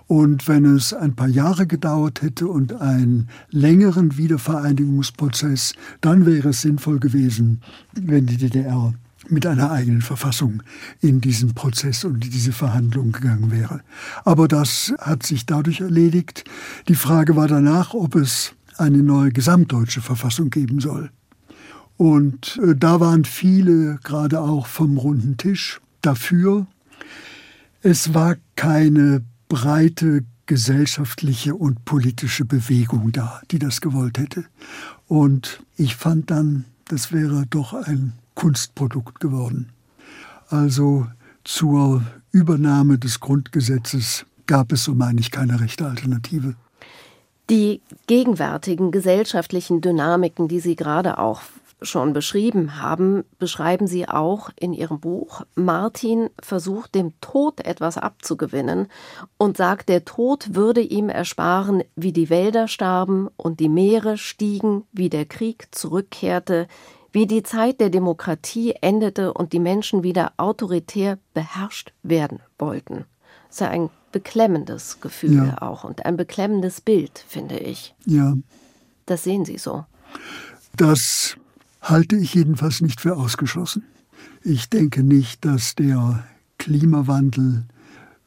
Und 0.06 0.46
wenn 0.46 0.64
es 0.64 0.94
ein 0.94 1.14
paar 1.14 1.28
Jahre 1.28 1.66
gedauert 1.66 2.22
hätte 2.22 2.46
und 2.46 2.80
einen 2.80 3.28
längeren 3.50 4.16
Wiedervereinigungsprozess, 4.16 5.74
dann 6.00 6.26
wäre 6.26 6.50
es 6.50 6.62
sinnvoll 6.62 7.00
gewesen, 7.00 7.60
wenn 7.92 8.26
die 8.26 8.36
DDR 8.36 8.94
mit 9.28 9.46
einer 9.46 9.70
eigenen 9.70 10.02
Verfassung 10.02 10.62
in 11.00 11.20
diesen 11.20 11.54
Prozess 11.54 12.04
und 12.04 12.24
in 12.24 12.30
diese 12.30 12.52
Verhandlungen 12.52 13.12
gegangen 13.12 13.50
wäre. 13.50 13.80
Aber 14.24 14.48
das 14.48 14.94
hat 14.98 15.24
sich 15.24 15.46
dadurch 15.46 15.80
erledigt. 15.80 16.44
Die 16.88 16.94
Frage 16.94 17.36
war 17.36 17.48
danach, 17.48 17.94
ob 17.94 18.14
es 18.14 18.54
eine 18.78 18.98
neue 18.98 19.30
gesamtdeutsche 19.30 20.00
Verfassung 20.00 20.50
geben 20.50 20.80
soll. 20.80 21.10
Und 21.96 22.60
äh, 22.62 22.74
da 22.76 23.00
waren 23.00 23.24
viele, 23.24 23.98
gerade 24.02 24.40
auch 24.40 24.66
vom 24.66 24.98
runden 24.98 25.36
Tisch, 25.36 25.80
dafür. 26.02 26.66
Es 27.82 28.14
war 28.14 28.36
keine 28.54 29.22
breite 29.48 30.24
gesellschaftliche 30.46 31.54
und 31.54 31.84
politische 31.84 32.44
Bewegung 32.44 33.12
da, 33.12 33.40
die 33.50 33.58
das 33.58 33.80
gewollt 33.80 34.18
hätte. 34.18 34.44
Und 35.08 35.62
ich 35.76 35.96
fand 35.96 36.30
dann, 36.30 36.64
das 36.86 37.12
wäre 37.12 37.46
doch 37.48 37.74
ein 37.74 38.12
Kunstprodukt 38.36 39.18
geworden. 39.18 39.72
Also 40.48 41.08
zur 41.42 42.02
Übernahme 42.30 42.98
des 42.98 43.18
Grundgesetzes 43.18 44.24
gab 44.46 44.70
es, 44.70 44.84
so 44.84 44.94
meine 44.94 45.18
ich, 45.18 45.32
keine 45.32 45.60
rechte 45.60 45.86
Alternative. 45.86 46.54
Die 47.50 47.80
gegenwärtigen 48.06 48.92
gesellschaftlichen 48.92 49.80
Dynamiken, 49.80 50.46
die 50.46 50.60
Sie 50.60 50.76
gerade 50.76 51.18
auch 51.18 51.42
schon 51.82 52.12
beschrieben 52.12 52.80
haben, 52.80 53.24
beschreiben 53.38 53.86
Sie 53.86 54.08
auch 54.08 54.50
in 54.58 54.72
Ihrem 54.72 54.98
Buch. 54.98 55.42
Martin 55.54 56.30
versucht 56.42 56.94
dem 56.94 57.12
Tod 57.20 57.60
etwas 57.60 57.98
abzugewinnen 57.98 58.88
und 59.36 59.56
sagt, 59.56 59.88
der 59.88 60.04
Tod 60.04 60.54
würde 60.54 60.80
ihm 60.80 61.08
ersparen, 61.08 61.82
wie 61.94 62.12
die 62.12 62.30
Wälder 62.30 62.66
starben 62.66 63.28
und 63.36 63.60
die 63.60 63.68
Meere 63.68 64.16
stiegen, 64.16 64.84
wie 64.92 65.10
der 65.10 65.26
Krieg 65.26 65.68
zurückkehrte, 65.70 66.66
wie 67.16 67.26
die 67.26 67.42
Zeit 67.42 67.80
der 67.80 67.88
Demokratie 67.88 68.74
endete 68.82 69.32
und 69.32 69.54
die 69.54 69.58
Menschen 69.58 70.02
wieder 70.02 70.34
autoritär 70.36 71.18
beherrscht 71.32 71.94
werden 72.02 72.40
wollten. 72.58 73.06
Das 73.46 73.54
ist 73.54 73.60
ja 73.60 73.70
ein 73.70 73.88
beklemmendes 74.12 75.00
Gefühl 75.00 75.46
ja. 75.46 75.62
auch 75.62 75.84
und 75.84 76.04
ein 76.04 76.18
beklemmendes 76.18 76.82
Bild, 76.82 77.24
finde 77.26 77.58
ich. 77.58 77.94
Ja. 78.04 78.34
Das 79.06 79.24
sehen 79.24 79.46
Sie 79.46 79.56
so. 79.56 79.86
Das 80.76 81.38
halte 81.80 82.16
ich 82.16 82.34
jedenfalls 82.34 82.82
nicht 82.82 83.00
für 83.00 83.16
ausgeschlossen. 83.16 83.86
Ich 84.42 84.68
denke 84.68 85.02
nicht, 85.02 85.42
dass 85.42 85.74
der 85.74 86.22
Klimawandel 86.58 87.64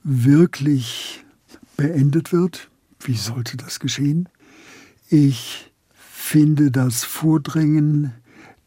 wirklich 0.03 1.23
beendet 1.77 2.33
wird. 2.33 2.71
Wie 2.99 3.17
sollte 3.17 3.55
das 3.55 3.79
geschehen? 3.79 4.29
Ich 5.09 5.71
finde 5.95 6.71
das 6.71 7.03
Vordringen 7.03 8.15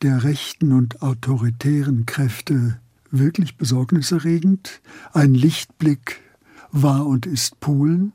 der 0.02 0.24
rechten 0.24 0.72
und 0.72 1.02
autoritären 1.02 2.06
Kräfte 2.06 2.78
wirklich 3.10 3.56
besorgniserregend. 3.56 4.80
Ein 5.12 5.34
Lichtblick 5.34 6.20
war 6.72 7.06
und 7.06 7.26
ist 7.26 7.60
Polen. 7.60 8.12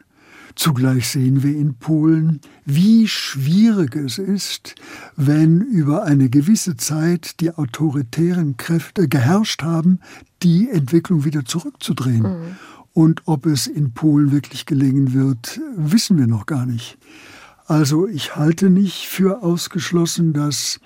Zugleich 0.56 1.08
sehen 1.10 1.44
wir 1.44 1.56
in 1.56 1.76
Polen, 1.76 2.42
wie 2.66 3.08
schwierig 3.08 3.96
es 3.96 4.18
ist, 4.18 4.74
wenn 5.16 5.62
über 5.62 6.04
eine 6.04 6.30
gewisse 6.30 6.76
Zeit 6.76 7.40
die 7.40 7.52
autoritären 7.52 8.58
Kräfte 8.58 9.08
geherrscht 9.08 9.62
haben, 9.62 10.00
die 10.42 10.68
Entwicklung 10.70 11.26
wieder 11.26 11.46
zurückzudrehen. 11.46 12.24
Mhm. 12.24 12.56
Und 12.94 13.22
ob 13.26 13.46
es 13.46 13.68
in 13.68 13.94
Polen 13.94 14.32
wirklich 14.32 14.66
gelingen 14.66 15.14
wird, 15.14 15.62
wissen 15.76 16.18
wir 16.18 16.26
noch 16.26 16.48
gar 16.48 16.66
nicht. 16.66 16.98
Also 17.68 18.08
ich 18.08 18.36
halte 18.36 18.72
nicht 18.72 19.08
für 19.08 19.44
ausgeschlossen, 19.44 20.34
dass 20.34 20.80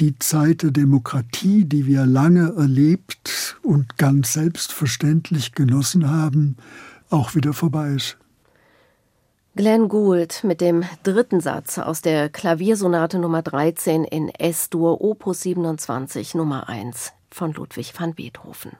die 0.00 0.18
Zeit 0.18 0.62
der 0.62 0.70
Demokratie, 0.70 1.64
die 1.64 1.86
wir 1.86 2.06
lange 2.06 2.54
erlebt 2.56 3.56
und 3.62 3.96
ganz 3.98 4.34
selbstverständlich 4.34 5.52
genossen 5.52 6.10
haben, 6.10 6.56
auch 7.10 7.34
wieder 7.34 7.52
vorbei 7.52 7.90
ist. 7.90 8.16
Glenn 9.54 9.88
Gould 9.88 10.44
mit 10.44 10.60
dem 10.60 10.84
dritten 11.02 11.40
Satz 11.40 11.78
aus 11.78 12.02
der 12.02 12.28
Klaviersonate 12.28 13.18
Nummer 13.18 13.40
13 13.40 14.04
in 14.04 14.28
S-Dur 14.28 15.00
Opus 15.00 15.40
27 15.42 16.34
Nummer 16.34 16.68
1 16.68 17.12
von 17.30 17.54
Ludwig 17.54 17.98
van 17.98 18.14
Beethoven. 18.14 18.72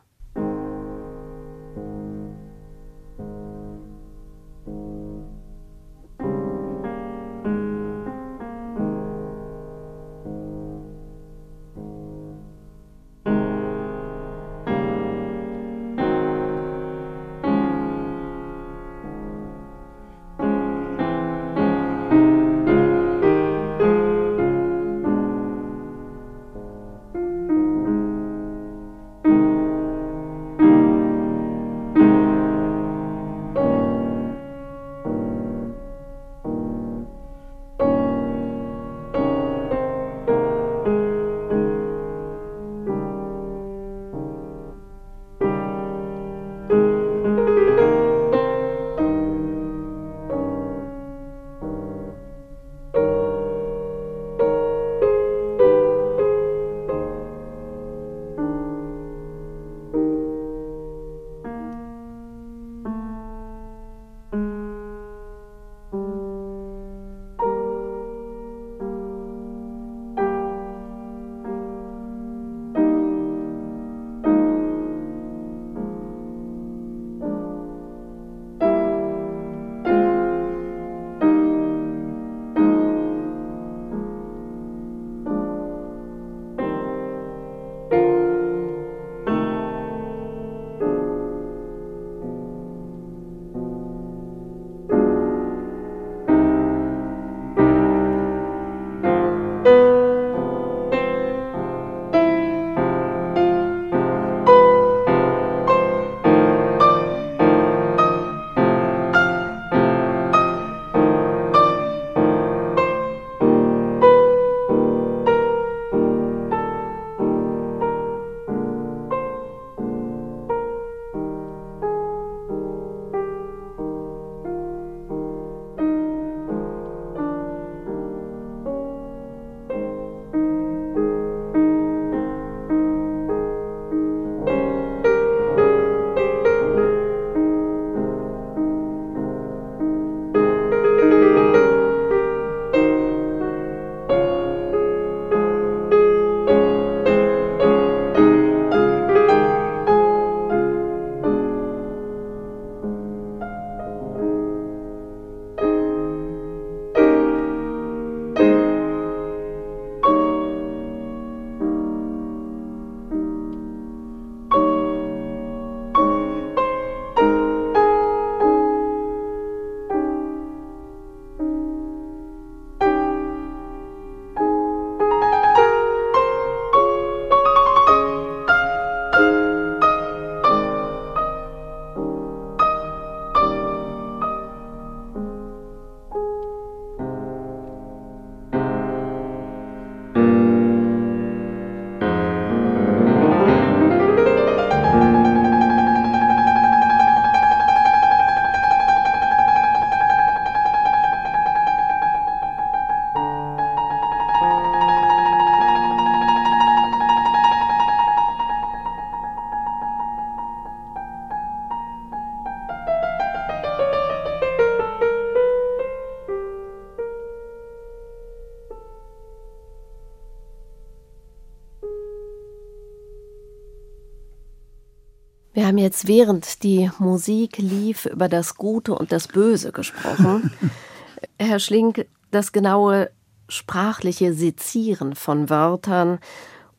Jetzt, 225.86 226.08
während 226.08 226.64
die 226.64 226.90
Musik 226.98 227.58
lief, 227.58 228.06
über 228.06 228.28
das 228.28 228.56
Gute 228.56 228.92
und 228.92 229.12
das 229.12 229.28
Böse 229.28 229.70
gesprochen. 229.70 230.50
Herr 231.38 231.60
Schlink, 231.60 232.06
das 232.32 232.50
genaue 232.50 233.10
sprachliche 233.48 234.34
Sezieren 234.34 235.14
von 235.14 235.48
Wörtern 235.48 236.18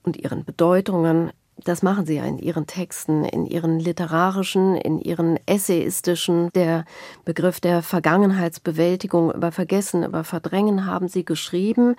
und 0.03 0.17
ihren 0.17 0.43
Bedeutungen, 0.43 1.31
das 1.63 1.81
machen 1.81 2.05
Sie 2.05 2.15
ja 2.15 2.25
in 2.25 2.37
Ihren 2.37 2.67
Texten, 2.67 3.23
in 3.23 3.45
Ihren 3.45 3.79
literarischen, 3.79 4.75
in 4.75 4.99
Ihren 4.99 5.39
essayistischen. 5.47 6.49
Der 6.53 6.85
Begriff 7.25 7.59
der 7.59 7.81
Vergangenheitsbewältigung 7.81 9.33
über 9.33 9.51
Vergessen, 9.51 10.03
über 10.03 10.23
Verdrängen 10.23 10.85
haben 10.85 11.07
Sie 11.07 11.25
geschrieben. 11.25 11.95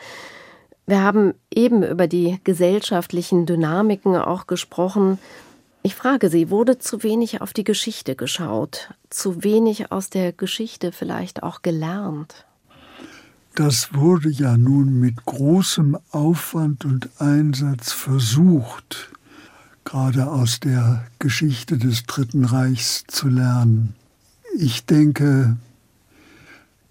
Wir 0.87 1.03
haben 1.03 1.35
eben 1.53 1.83
über 1.83 2.07
die 2.07 2.39
gesellschaftlichen 2.45 3.47
Dynamiken 3.47 4.15
auch 4.15 4.47
gesprochen. 4.47 5.19
Ich 5.83 5.95
frage 5.95 6.29
Sie, 6.29 6.51
wurde 6.51 6.79
zu 6.79 7.03
wenig 7.03 7.41
auf 7.41 7.53
die 7.53 7.65
Geschichte 7.65 8.17
geschaut, 8.17 8.93
zu 9.11 9.45
wenig 9.45 9.93
aus 9.93 10.11
der 10.11 10.33
Geschichte 10.33 10.93
vielleicht 10.93 11.43
auch 11.43 11.63
gelernt? 11.63 12.47
Das 13.55 13.95
wurde 13.95 14.29
ja 14.29 14.57
nun 14.57 15.01
mit 15.01 15.25
großem 15.25 15.99
Aufwand 16.11 16.85
und 16.85 17.09
Einsatz 17.21 17.93
versucht, 17.93 19.11
gerade 19.85 20.31
aus 20.31 20.61
der 20.61 21.05
Geschichte 21.19 21.79
des 21.79 22.05
Dritten 22.05 22.45
Reichs 22.45 23.05
zu 23.09 23.29
lernen. 23.29 23.95
Ich 24.57 24.85
denke, 24.85 25.57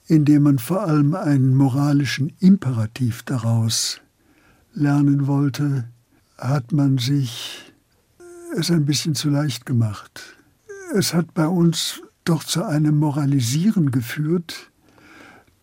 indem 0.07 0.43
man 0.43 0.59
vor 0.59 0.83
allem 0.83 1.15
einen 1.15 1.55
moralischen 1.55 2.33
Imperativ 2.39 3.23
daraus 3.23 4.01
lernen 4.73 5.27
wollte, 5.27 5.85
hat 6.37 6.71
man 6.71 6.97
sich 6.97 7.71
es 8.55 8.71
ein 8.71 8.85
bisschen 8.85 9.15
zu 9.15 9.29
leicht 9.29 9.65
gemacht. 9.65 10.35
Es 10.93 11.13
hat 11.13 11.33
bei 11.33 11.47
uns 11.47 12.01
doch 12.23 12.43
zu 12.43 12.63
einem 12.65 12.97
Moralisieren 12.97 13.91
geführt, 13.91 14.71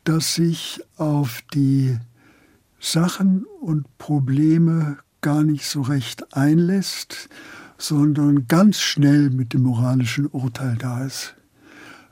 das 0.04 0.34
sich 0.34 0.82
auf 0.96 1.42
die 1.54 1.96
Sachen 2.80 3.44
und 3.60 3.86
Probleme 3.98 4.98
gar 5.20 5.42
nicht 5.42 5.66
so 5.66 5.80
recht 5.80 6.34
einlässt, 6.36 7.28
sondern 7.78 8.46
ganz 8.46 8.80
schnell 8.80 9.30
mit 9.30 9.54
dem 9.54 9.62
moralischen 9.62 10.26
Urteil 10.26 10.76
da 10.76 11.04
ist. 11.04 11.34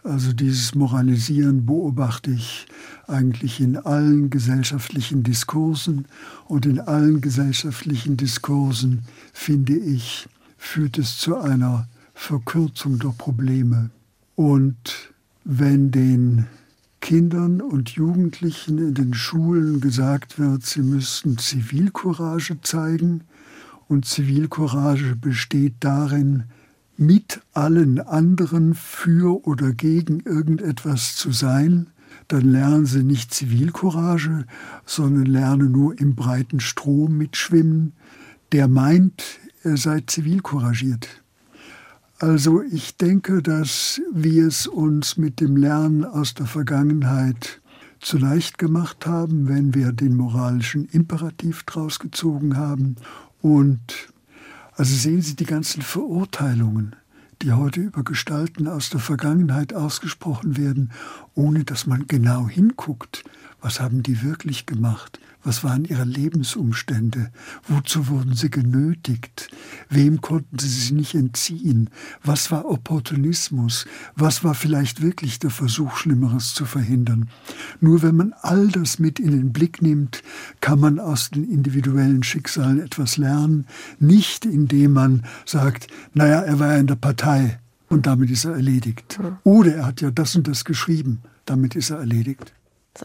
Also 0.02 0.32
dieses 0.32 0.74
Moralisieren 0.74 1.64
beobachte 1.64 2.32
ich 2.32 2.66
eigentlich 3.06 3.60
in 3.60 3.76
allen 3.76 4.30
gesellschaftlichen 4.30 5.22
Diskursen 5.22 6.06
und 6.46 6.66
in 6.66 6.80
allen 6.80 7.20
gesellschaftlichen 7.20 8.16
Diskursen 8.16 9.02
finde 9.32 9.76
ich 9.76 10.28
führt 10.62 10.96
es 10.96 11.18
zu 11.18 11.36
einer 11.36 11.88
Verkürzung 12.14 12.98
der 12.98 13.10
Probleme. 13.10 13.90
Und 14.36 15.12
wenn 15.44 15.90
den 15.90 16.46
Kindern 17.00 17.60
und 17.60 17.90
Jugendlichen 17.90 18.78
in 18.78 18.94
den 18.94 19.12
Schulen 19.12 19.80
gesagt 19.80 20.38
wird, 20.38 20.64
sie 20.64 20.82
müssten 20.82 21.36
Zivilcourage 21.36 22.60
zeigen, 22.62 23.24
und 23.88 24.06
Zivilcourage 24.06 25.16
besteht 25.16 25.74
darin, 25.80 26.44
mit 26.96 27.42
allen 27.52 28.00
anderen 28.00 28.74
für 28.74 29.44
oder 29.46 29.72
gegen 29.72 30.20
irgendetwas 30.20 31.16
zu 31.16 31.32
sein, 31.32 31.88
dann 32.28 32.42
lernen 32.42 32.86
sie 32.86 33.02
nicht 33.02 33.34
Zivilcourage, 33.34 34.46
sondern 34.86 35.26
lernen 35.26 35.72
nur 35.72 35.98
im 35.98 36.14
breiten 36.14 36.60
Strom 36.60 37.18
mitschwimmen. 37.18 37.92
Der 38.52 38.68
meint, 38.68 39.22
er 39.64 39.76
sei 39.76 40.02
zivilcouragiert. 40.06 41.22
Also 42.18 42.62
ich 42.62 42.96
denke, 42.96 43.42
dass 43.42 44.00
wir 44.12 44.46
es 44.46 44.66
uns 44.66 45.16
mit 45.16 45.40
dem 45.40 45.56
Lernen 45.56 46.04
aus 46.04 46.34
der 46.34 46.46
Vergangenheit 46.46 47.60
zu 48.00 48.18
leicht 48.18 48.58
gemacht 48.58 49.06
haben, 49.06 49.48
wenn 49.48 49.74
wir 49.74 49.92
den 49.92 50.16
moralischen 50.16 50.86
Imperativ 50.86 51.62
draus 51.64 51.98
gezogen 51.98 52.56
haben. 52.56 52.96
Und 53.40 54.12
also 54.76 54.94
sehen 54.94 55.22
Sie 55.22 55.36
die 55.36 55.46
ganzen 55.46 55.82
Verurteilungen, 55.82 56.96
die 57.42 57.52
heute 57.52 57.80
über 57.80 58.04
Gestalten 58.04 58.68
aus 58.68 58.90
der 58.90 59.00
Vergangenheit 59.00 59.74
ausgesprochen 59.74 60.56
werden, 60.56 60.92
ohne 61.34 61.64
dass 61.64 61.86
man 61.86 62.06
genau 62.06 62.48
hinguckt, 62.48 63.24
was 63.60 63.80
haben 63.80 64.02
die 64.02 64.22
wirklich 64.22 64.66
gemacht, 64.66 65.20
was 65.44 65.64
waren 65.64 65.84
ihre 65.84 66.04
Lebensumstände? 66.04 67.30
Wozu 67.66 68.08
wurden 68.08 68.34
sie 68.34 68.50
genötigt? 68.50 69.48
Wem 69.88 70.20
konnten 70.20 70.58
sie 70.58 70.68
sich 70.68 70.92
nicht 70.92 71.14
entziehen? 71.14 71.90
Was 72.22 72.50
war 72.50 72.64
Opportunismus? 72.64 73.86
Was 74.14 74.44
war 74.44 74.54
vielleicht 74.54 75.02
wirklich 75.02 75.40
der 75.40 75.50
Versuch, 75.50 75.96
Schlimmeres 75.96 76.54
zu 76.54 76.64
verhindern? 76.64 77.28
Nur 77.80 78.02
wenn 78.02 78.16
man 78.16 78.34
all 78.42 78.68
das 78.68 78.98
mit 78.98 79.18
in 79.18 79.32
den 79.32 79.52
Blick 79.52 79.82
nimmt, 79.82 80.22
kann 80.60 80.78
man 80.78 81.00
aus 81.00 81.30
den 81.30 81.44
individuellen 81.50 82.22
Schicksalen 82.22 82.80
etwas 82.80 83.16
lernen, 83.16 83.66
nicht 83.98 84.44
indem 84.44 84.92
man 84.92 85.24
sagt, 85.44 85.88
naja, 86.14 86.40
er 86.40 86.60
war 86.60 86.74
ja 86.74 86.78
in 86.78 86.86
der 86.86 86.96
Partei 86.96 87.58
und 87.88 88.06
damit 88.06 88.30
ist 88.30 88.44
er 88.44 88.52
erledigt. 88.52 89.18
Oder 89.42 89.74
er 89.74 89.86
hat 89.86 90.00
ja 90.00 90.10
das 90.10 90.36
und 90.36 90.46
das 90.46 90.64
geschrieben, 90.64 91.22
damit 91.46 91.74
ist 91.74 91.90
er 91.90 91.98
erledigt 91.98 92.52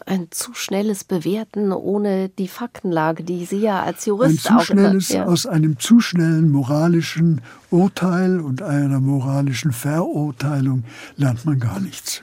ein 0.06 0.28
zu 0.30 0.54
schnelles 0.54 1.04
Bewerten 1.04 1.72
ohne 1.72 2.28
die 2.28 2.48
Faktenlage, 2.48 3.24
die 3.24 3.44
Sie 3.44 3.60
ja 3.60 3.82
als 3.82 4.06
Jurist 4.06 4.50
ein 4.50 4.58
zu 4.58 4.64
schnelles, 4.64 5.08
ja. 5.08 5.26
aus 5.26 5.46
einem 5.46 5.78
zu 5.78 6.00
schnellen 6.00 6.50
moralischen 6.50 7.40
Urteil 7.70 8.40
und 8.40 8.62
einer 8.62 9.00
moralischen 9.00 9.72
Verurteilung 9.72 10.84
lernt 11.16 11.44
man 11.44 11.58
gar 11.58 11.80
nichts. 11.80 12.22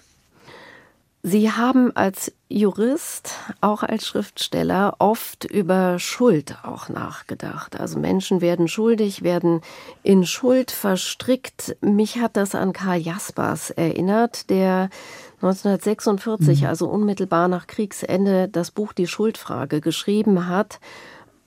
Sie 1.27 1.51
haben 1.51 1.91
als 1.95 2.31
Jurist, 2.49 3.31
auch 3.59 3.81
als 3.81 4.05
Schriftsteller, 4.05 4.97
oft 4.99 5.43
über 5.43 5.97
Schuld 5.97 6.59
auch 6.61 6.87
nachgedacht. 6.87 7.79
Also 7.79 7.97
Menschen 7.97 8.41
werden 8.41 8.67
schuldig, 8.67 9.23
werden 9.23 9.61
in 10.03 10.27
Schuld 10.27 10.69
verstrickt. 10.69 11.77
Mich 11.81 12.19
hat 12.19 12.37
das 12.37 12.53
an 12.53 12.73
Karl 12.73 12.99
Jaspers 12.99 13.71
erinnert, 13.71 14.51
der 14.51 14.91
1946, 15.35 16.61
mhm. 16.61 16.67
also 16.67 16.87
unmittelbar 16.87 17.47
nach 17.47 17.67
Kriegsende, 17.67 18.47
das 18.47 18.71
Buch 18.71 18.93
Die 18.93 19.07
Schuldfrage 19.07 19.81
geschrieben 19.81 20.47
hat 20.47 20.79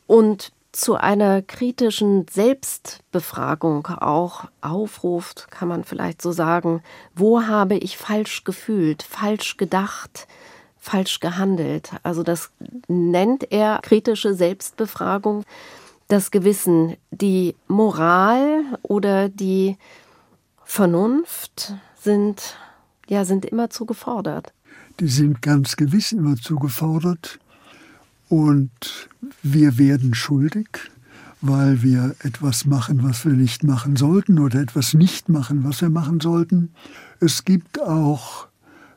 und 0.07 0.53
zu 0.73 0.95
einer 0.95 1.43
kritischen 1.43 2.27
Selbstbefragung 2.31 3.87
auch 3.87 4.45
aufruft, 4.61 5.51
kann 5.51 5.69
man 5.69 5.85
vielleicht 5.85 6.21
so 6.23 6.31
sagen, 6.31 6.83
wo 7.15 7.43
habe 7.43 7.77
ich 7.77 7.97
falsch 7.97 8.45
gefühlt, 8.45 9.03
falsch 9.03 9.57
gedacht, 9.57 10.29
falsch 10.79 11.21
gehandelt. 11.21 11.93
Also 12.03 12.23
das 12.23 12.51
nennt 12.87 13.51
er 13.51 13.81
kritische 13.83 14.35
Selbstbefragung. 14.35 15.45
Das 16.07 16.31
Gewissen, 16.31 16.97
die 17.11 17.57
Moral 17.67 18.65
oder 18.83 19.29
die 19.29 19.77
Vernunft 20.65 21.75
sind 21.99 22.57
ja, 23.09 23.25
sind 23.25 23.45
immerzu 23.45 23.87
gefordert. 23.87 24.53
Die 25.01 25.09
sind 25.09 25.43
ganz 25.43 25.77
gewiss 25.77 26.13
immerzu 26.13 26.57
gefordert. 26.57 27.39
Und 28.29 29.09
wir 29.43 29.79
werden 29.79 30.15
schuldig, 30.15 30.69
weil 31.41 31.83
wir 31.83 32.15
etwas 32.23 32.67
machen, 32.67 33.03
was 33.03 33.25
wir 33.25 33.33
nicht 33.33 33.65
machen 33.65 33.97
sollten 33.97 34.39
oder 34.39 34.61
etwas 34.61 34.93
nicht 34.95 35.29
machen, 35.29 35.65
was 35.65 35.81
wir 35.81 35.89
machen 35.89 36.21
sollten. 36.21 36.75
Es 37.21 37.45
gibt 37.45 37.81
auch, 37.81 38.49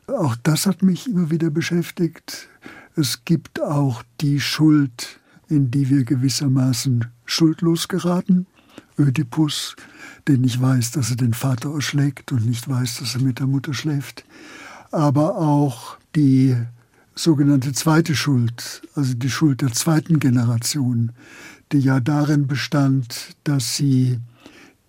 auch 0.07 0.35
das 0.43 0.65
hat 0.65 0.81
mich 0.81 1.07
immer 1.07 1.31
wieder 1.31 1.49
beschäftigt, 1.49 2.49
es 2.95 3.23
gibt 3.23 3.61
auch 3.61 4.03
die 4.19 4.41
Schuld, 4.41 5.19
in 5.47 5.71
die 5.71 5.89
wir 5.89 6.03
gewissermaßen 6.03 7.05
schuldlos 7.25 7.87
geraten. 7.87 8.47
Ödipus, 9.01 9.75
der 10.27 10.37
nicht 10.37 10.61
weiß, 10.61 10.91
dass 10.91 11.09
er 11.09 11.17
den 11.17 11.33
Vater 11.33 11.73
erschlägt 11.73 12.31
und 12.31 12.45
nicht 12.45 12.69
weiß, 12.69 12.99
dass 12.99 13.15
er 13.15 13.21
mit 13.21 13.39
der 13.39 13.47
Mutter 13.47 13.73
schläft. 13.73 14.25
Aber 14.91 15.37
auch 15.37 15.97
die 16.15 16.55
sogenannte 17.15 17.73
zweite 17.73 18.15
Schuld, 18.15 18.81
also 18.95 19.13
die 19.13 19.29
Schuld 19.29 19.61
der 19.61 19.73
zweiten 19.73 20.19
Generation, 20.19 21.11
die 21.71 21.79
ja 21.79 21.99
darin 21.99 22.47
bestand, 22.47 23.35
dass 23.43 23.75
sie 23.75 24.19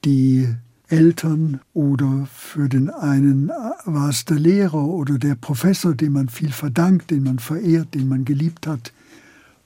die 0.04 0.48
Eltern 0.88 1.60
oder 1.72 2.28
für 2.32 2.68
den 2.68 2.90
einen 2.90 3.50
war 3.86 4.10
es 4.10 4.24
der 4.26 4.38
Lehrer 4.38 4.84
oder 4.84 5.18
der 5.18 5.36
Professor, 5.36 5.94
dem 5.94 6.12
man 6.12 6.28
viel 6.28 6.52
verdankt, 6.52 7.10
den 7.10 7.22
man 7.22 7.38
verehrt, 7.38 7.94
den 7.94 8.08
man 8.08 8.24
geliebt 8.24 8.66
hat, 8.66 8.92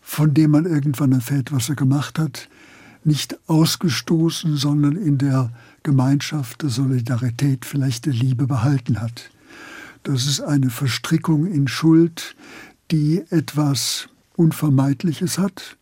von 0.01 0.35
dem 0.35 0.53
man 0.53 0.67
irgendwann 0.67 1.13
erfährt, 1.13 1.51
was 1.53 1.69
er 1.69 1.75
gemacht 1.75 2.19
hat, 2.19 2.49
nicht 3.07 3.39
ausgestoßen, 3.47 4.57
sondern 4.57 4.97
in 4.97 5.19
der 5.19 5.53
Gemeinschaft 5.83 6.63
der 6.63 6.71
Solidarität, 6.71 7.65
vielleicht 7.65 8.07
der 8.07 8.13
Liebe 8.13 8.47
behalten 8.47 9.01
hat. 9.01 9.31
Das 10.03 10.27
ist 10.27 10.41
eine 10.41 10.71
Verstrickung 10.71 11.47
in 11.47 11.69
Schuld, 11.69 12.37
die 12.91 13.23
etwas 13.31 14.09
Unvermeidliches 14.37 15.39
hat. 15.39 15.77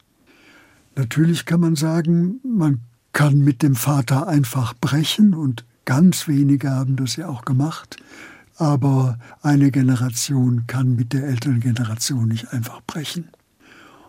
Natürlich 0.97 1.45
kann 1.45 1.61
man 1.61 1.77
sagen, 1.77 2.41
man 2.45 2.81
kann 3.13 3.39
mit 3.39 3.63
dem 3.63 3.75
Vater 3.75 4.29
einfach 4.29 4.75
brechen 4.75 5.35
und 5.35 5.65
Ganz 5.85 6.29
wenige 6.29 6.71
haben 6.71 6.97
das 6.97 7.17
ja 7.17 7.29
auch 7.29 7.45
gemacht. 7.45 7.97
Aber 8.57 9.19
eine 9.43 9.71
Generation 9.71 10.65
kann 10.67 10.95
mit 10.95 11.13
der 11.13 11.25
älteren 11.25 11.61
Generation 11.61 12.29
nicht 12.29 12.53
einfach 12.53 12.81
brechen. 12.83 13.29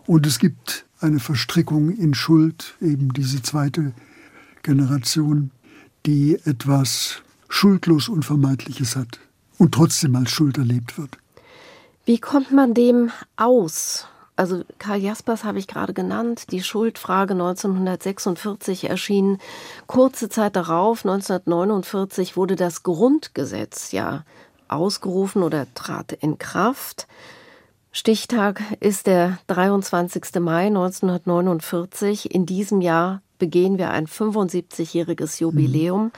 Und 0.06 0.28
es 0.28 0.40
gibt 0.40 0.85
eine 1.00 1.20
Verstrickung 1.20 1.90
in 1.90 2.14
Schuld, 2.14 2.76
eben 2.82 3.14
diese 3.14 3.42
zweite 3.42 3.94
Generation, 4.64 5.52
die 6.06 6.40
etwas 6.46 7.22
schuldlos 7.50 8.10
Unvermeidliches 8.10 8.96
hat 8.96 9.20
und 9.58 9.74
trotzdem 9.74 10.16
als 10.16 10.32
Schuld 10.32 10.58
erlebt 10.58 10.98
wird. 10.98 11.18
Wie 12.06 12.20
kommt 12.20 12.52
man 12.52 12.74
dem 12.74 13.12
aus? 13.36 14.08
Also 14.36 14.64
Karl 14.80 15.00
Jaspers 15.00 15.44
habe 15.44 15.60
ich 15.60 15.68
gerade 15.68 15.94
genannt, 15.94 16.52
die 16.52 16.62
Schuldfrage 16.62 17.34
1946 17.34 18.90
erschien. 18.90 19.38
Kurze 19.88 20.28
Zeit 20.28 20.56
darauf, 20.56 21.06
1949, 21.06 22.36
wurde 22.36 22.56
das 22.56 22.84
Grundgesetz 22.84 23.92
ja 23.92 24.24
ausgerufen 24.68 25.42
oder 25.42 25.68
trat 25.74 26.12
in 26.12 26.38
Kraft. 26.38 27.08
Stichtag 27.98 28.62
ist 28.82 29.08
der 29.08 29.38
23. 29.48 30.42
Mai 30.42 30.68
1949. 30.68 32.36
In 32.36 32.46
diesem 32.46 32.82
Jahr 32.82 33.22
begehen 33.40 33.78
wir 33.78 33.92
ein 33.92 34.06
75-jähriges 34.06 35.40
Jubiläum. 35.40 36.04
Mhm. 36.04 36.12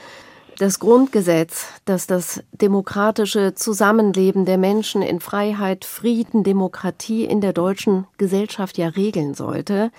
Das 0.58 0.80
Grundgesetz, 0.80 1.66
das 1.84 2.08
das 2.08 2.42
demokratische 2.50 3.54
Zusammenleben 3.54 4.44
der 4.44 4.58
Menschen 4.58 5.02
in 5.02 5.20
Freiheit, 5.20 5.84
Frieden, 5.84 6.42
Demokratie 6.42 7.24
in 7.24 7.40
der 7.40 7.52
deutschen 7.52 8.08
Gesellschaft 8.16 8.76
ja 8.76 8.88
regeln 8.88 9.34
sollte. 9.34 9.92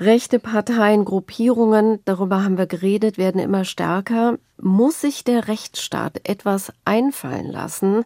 Rechte 0.00 0.40
Parteien, 0.40 1.04
Gruppierungen, 1.04 2.00
darüber 2.06 2.42
haben 2.42 2.58
wir 2.58 2.66
geredet, 2.66 3.18
werden 3.18 3.40
immer 3.40 3.64
stärker. 3.64 4.36
Muss 4.60 5.00
sich 5.00 5.22
der 5.22 5.46
Rechtsstaat 5.46 6.28
etwas 6.28 6.72
einfallen 6.84 7.52
lassen, 7.52 8.04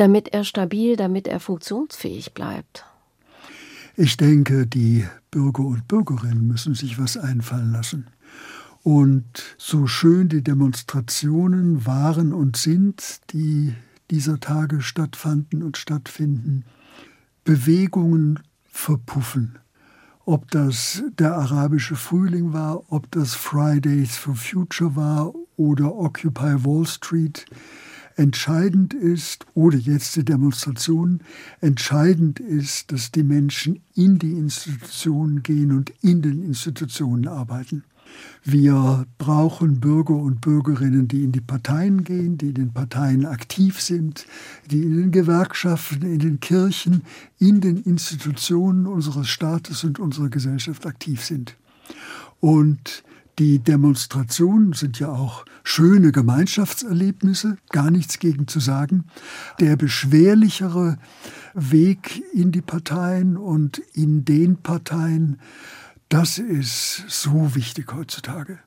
damit 0.00 0.28
er 0.32 0.44
stabil, 0.44 0.96
damit 0.96 1.28
er 1.28 1.40
funktionsfähig 1.40 2.32
bleibt? 2.32 2.86
Ich 3.96 4.16
denke, 4.16 4.66
die 4.66 5.06
Bürger 5.30 5.64
und 5.64 5.88
Bürgerinnen 5.88 6.46
müssen 6.46 6.74
sich 6.74 6.98
was 6.98 7.18
einfallen 7.18 7.70
lassen. 7.70 8.06
Und 8.82 9.56
so 9.58 9.86
schön 9.86 10.30
die 10.30 10.42
Demonstrationen 10.42 11.84
waren 11.84 12.32
und 12.32 12.56
sind, 12.56 13.20
die 13.30 13.74
dieser 14.10 14.40
Tage 14.40 14.80
stattfanden 14.80 15.62
und 15.62 15.76
stattfinden, 15.76 16.64
Bewegungen 17.44 18.40
verpuffen. 18.64 19.58
Ob 20.24 20.50
das 20.50 21.02
der 21.18 21.36
arabische 21.36 21.96
Frühling 21.96 22.54
war, 22.54 22.90
ob 22.90 23.10
das 23.10 23.34
Fridays 23.34 24.16
for 24.16 24.34
Future 24.34 24.96
war 24.96 25.34
oder 25.58 25.94
Occupy 25.94 26.64
Wall 26.64 26.86
Street, 26.86 27.44
Entscheidend 28.16 28.94
ist, 28.94 29.46
oder 29.54 29.78
jetzt 29.78 30.16
die 30.16 30.24
Demonstrationen, 30.24 31.22
entscheidend 31.60 32.40
ist, 32.40 32.92
dass 32.92 33.12
die 33.12 33.22
Menschen 33.22 33.80
in 33.94 34.18
die 34.18 34.32
Institutionen 34.32 35.42
gehen 35.42 35.72
und 35.72 35.92
in 36.02 36.22
den 36.22 36.42
Institutionen 36.42 37.28
arbeiten. 37.28 37.84
Wir 38.42 39.06
brauchen 39.18 39.80
Bürger 39.80 40.16
und 40.16 40.40
Bürgerinnen, 40.40 41.08
die 41.08 41.24
in 41.24 41.32
die 41.32 41.40
Parteien 41.40 42.04
gehen, 42.04 42.38
die 42.38 42.48
in 42.48 42.54
den 42.54 42.72
Parteien 42.72 43.26
aktiv 43.26 43.80
sind, 43.80 44.26
die 44.70 44.82
in 44.82 44.96
den 44.96 45.10
Gewerkschaften, 45.10 46.02
in 46.02 46.18
den 46.18 46.40
Kirchen, 46.40 47.02
in 47.38 47.60
den 47.60 47.76
Institutionen 47.76 48.86
unseres 48.86 49.28
Staates 49.28 49.84
und 49.84 49.98
unserer 49.98 50.28
Gesellschaft 50.28 50.86
aktiv 50.86 51.24
sind. 51.24 51.56
Und 52.40 53.04
die 53.40 53.58
Demonstrationen 53.58 54.74
sind 54.74 55.00
ja 55.00 55.08
auch 55.08 55.44
schöne 55.64 56.12
Gemeinschaftserlebnisse, 56.12 57.56
gar 57.70 57.90
nichts 57.90 58.20
gegen 58.20 58.46
zu 58.46 58.60
sagen. 58.60 59.06
Der 59.58 59.76
beschwerlichere 59.76 60.98
Weg 61.54 62.22
in 62.32 62.52
die 62.52 62.62
Parteien 62.62 63.36
und 63.36 63.78
in 63.94 64.24
den 64.24 64.58
Parteien 64.58 65.40
das 66.10 66.38
ist 66.38 67.04
so 67.08 67.54
wichtig 67.54 67.94
heutzutage. 67.94 68.58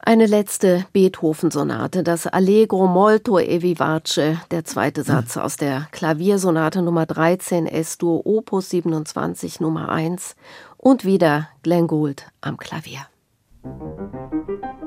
Eine 0.00 0.26
letzte 0.26 0.86
Beethoven-Sonate, 0.92 2.04
das 2.04 2.28
Allegro 2.28 2.86
molto 2.86 3.38
e 3.40 3.62
vivace, 3.62 4.38
der 4.52 4.64
zweite 4.64 5.02
Satz 5.02 5.36
aus 5.36 5.56
der 5.56 5.88
Klaviersonate 5.90 6.82
Nummer 6.82 7.04
13 7.04 7.66
S-Dur 7.66 8.24
Opus 8.24 8.70
27 8.70 9.58
Nummer 9.58 9.88
1 9.88 10.36
und 10.76 11.04
wieder 11.04 11.48
Glenn 11.64 11.88
Gould 11.88 12.26
am 12.40 12.56
Klavier. 12.56 13.08
Thank 13.68 14.72
you. 14.72 14.77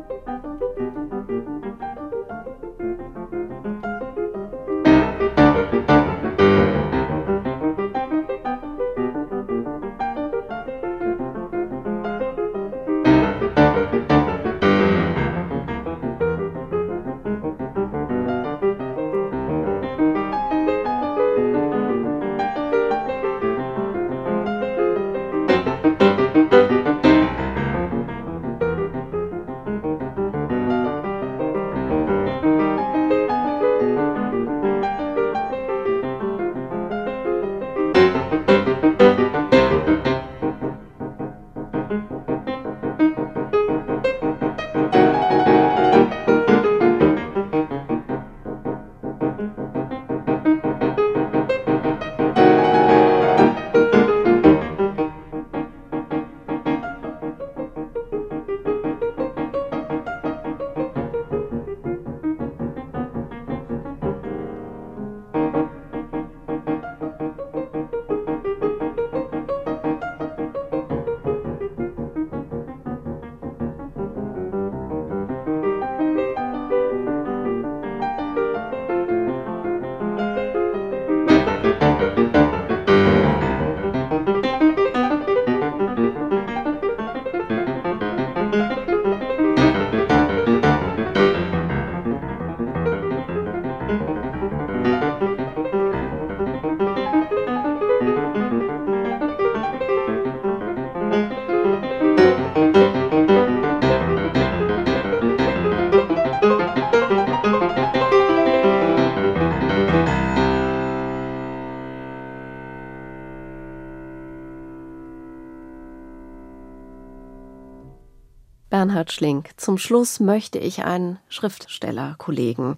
Bernhard 119.02 119.12
Schlink. 119.14 119.50
Zum 119.58 119.80
Schluss 119.80 120.20
möchte 120.20 120.60
ich 120.60 120.84
einen 120.86 121.18
Schriftstellerkollegen 121.28 122.78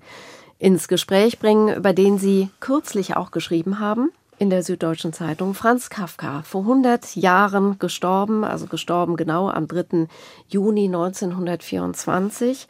ins 0.57 0.87
Gespräch 0.87 1.37
bringen, 1.37 1.75
über 1.75 1.91
den 1.91 2.17
Sie 2.17 2.49
kürzlich 2.61 3.17
auch 3.17 3.31
geschrieben 3.31 3.79
haben 3.79 4.09
in 4.39 4.49
der 4.49 4.63
Süddeutschen 4.63 5.11
Zeitung. 5.11 5.53
Franz 5.53 5.89
Kafka, 5.89 6.43
vor 6.43 6.61
100 6.61 7.17
Jahren 7.17 7.77
gestorben, 7.77 8.45
also 8.45 8.67
gestorben 8.67 9.17
genau 9.17 9.49
am 9.49 9.67
3. 9.67 10.07
Juni 10.47 10.85
1924. 10.85 12.69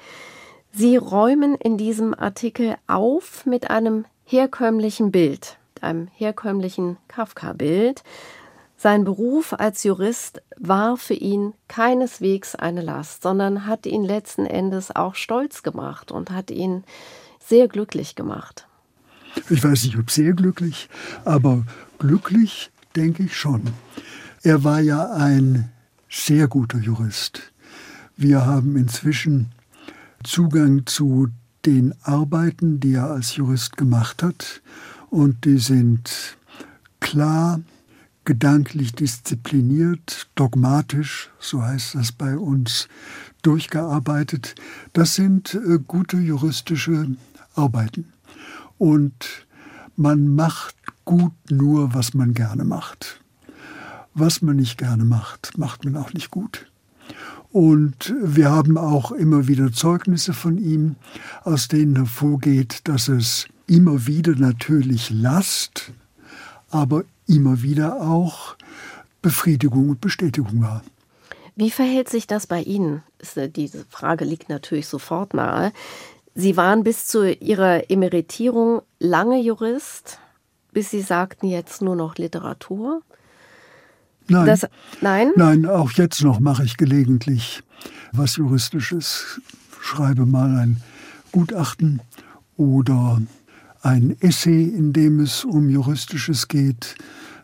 Sie 0.71 0.97
räumen 0.97 1.53
in 1.53 1.77
diesem 1.77 2.15
Artikel 2.15 2.75
auf 2.87 3.45
mit 3.45 3.69
einem 3.69 4.05
herkömmlichen 4.25 5.11
Bild, 5.11 5.57
einem 5.79 6.07
herkömmlichen 6.15 6.97
Kafka-Bild. 7.07 8.01
Sein 8.77 9.03
Beruf 9.03 9.53
als 9.53 9.83
Jurist 9.83 10.41
war 10.68 10.95
für 10.95 11.14
ihn 11.14 11.53
keineswegs 11.68 12.55
eine 12.55 12.82
Last, 12.82 13.24
sondern 13.24 13.68
hat 13.68 13.86
ihn 13.86 14.03
letzten 14.03 14.45
Endes 14.45 14.95
auch 14.95 15.16
stolz 15.16 15.61
gemacht 15.61 16.11
und 16.11 16.32
hat 16.32 16.49
ihn 16.51 16.84
sehr 17.45 17.68
glücklich 17.68 18.16
gemacht. 18.16 18.66
Ich 19.49 19.64
weiß 19.64 19.84
nicht, 19.84 19.97
ob 19.97 20.09
sehr 20.09 20.34
glücklich, 20.34 20.89
aber 21.26 21.66
glücklich 21.99 22.72
denke 22.95 23.24
ich 23.24 23.38
schon. 23.38 23.61
Er 24.41 24.64
war 24.64 24.80
ja 24.80 25.11
ein 25.11 25.70
sehr 26.09 26.47
guter 26.47 26.78
Jurist. 26.78 27.51
Wir 28.16 28.45
haben 28.45 28.78
inzwischen 28.78 29.51
Zugang 30.24 30.86
zu 30.86 31.28
den 31.66 31.93
Arbeiten, 32.03 32.80
die 32.80 32.93
er 32.93 33.11
als 33.11 33.36
Jurist 33.36 33.76
gemacht 33.76 34.24
hat, 34.24 34.61
und 35.09 35.45
die 35.45 35.57
sind 35.57 36.38
klar, 36.99 37.59
gedanklich 38.26 38.93
diszipliniert, 38.93 40.30
dogmatisch, 40.36 41.30
so 41.39 41.61
heißt 41.61 41.95
das 41.95 42.11
bei 42.11 42.38
uns, 42.38 42.88
durchgearbeitet. 43.41 44.55
Das 44.93 45.15
sind 45.15 45.53
äh, 45.53 45.80
gute 45.86 46.17
juristische 46.17 47.15
Arbeiten. 47.55 48.13
Und 48.78 49.45
man 49.95 50.34
macht 50.34 50.76
gut 51.05 51.34
nur, 51.49 51.93
was 51.93 52.13
man 52.13 52.34
gerne 52.34 52.63
macht. 52.63 53.21
Was 54.13 54.41
man 54.41 54.57
nicht 54.57 54.78
gerne 54.78 55.05
macht, 55.05 55.57
macht 55.57 55.86
man 55.86 55.97
auch 55.97 56.13
nicht 56.13 56.32
gut. 56.32 56.67
Und 57.51 58.15
wir 58.19 58.49
haben 58.49 58.78
auch 58.78 59.11
immer 59.11 59.47
wieder 59.47 59.71
Zeugnisse 59.71 60.34
von 60.34 60.57
ihm, 60.57 60.95
aus 61.43 61.67
denen 61.67 61.95
hervorgeht, 61.95 62.82
dass 62.86 63.07
es 63.07 63.47
immer 63.67 64.07
wieder 64.07 64.36
natürlich 64.36 65.09
Last, 65.11 65.93
aber 66.69 67.03
immer 67.28 67.61
wieder 67.61 68.01
auch 68.01 68.55
Befriedigung 69.21 69.89
und 69.89 70.01
Bestätigung 70.01 70.61
war. 70.61 70.84
Wie 71.55 71.71
verhält 71.71 72.09
sich 72.09 72.28
das 72.28 72.47
bei 72.47 72.61
Ihnen? 72.61 73.03
Äh, 73.36 73.49
diese 73.49 73.86
Frage 73.89 74.26
liegt 74.26 74.49
natürlich 74.49 74.88
sofort 74.88 75.34
nahe. 75.34 75.71
Sie 76.36 76.57
waren 76.57 76.84
bis 76.84 77.05
zu 77.05 77.32
Ihrer 77.32 77.89
Emeritierung 77.91 78.82
lange 78.99 79.39
Jurist, 79.39 80.19
bis 80.71 80.89
Sie 80.89 81.01
sagten 81.01 81.47
jetzt 81.47 81.82
nur 81.82 81.95
noch 81.95 82.15
Literatur. 82.15 83.03
Nein, 84.28 84.45
das, 84.45 84.67
nein? 85.01 85.32
Nein, 85.36 85.65
auch 85.65 85.91
jetzt 85.91 86.24
noch 86.24 86.39
mache 86.39 86.63
ich 86.63 86.78
gelegentlich 86.78 87.61
was 88.13 88.38
Juristisches. 88.38 89.41
Schreibe 89.80 90.26
mal 90.26 90.57
ein 90.57 90.82
Gutachten 91.32 92.01
oder 92.57 93.21
ein 93.84 94.15
Essay, 94.21 94.63
in 94.63 94.93
dem 94.93 95.19
es 95.19 95.43
um 95.43 95.69
Juristisches 95.69 96.47
geht. 96.47 96.95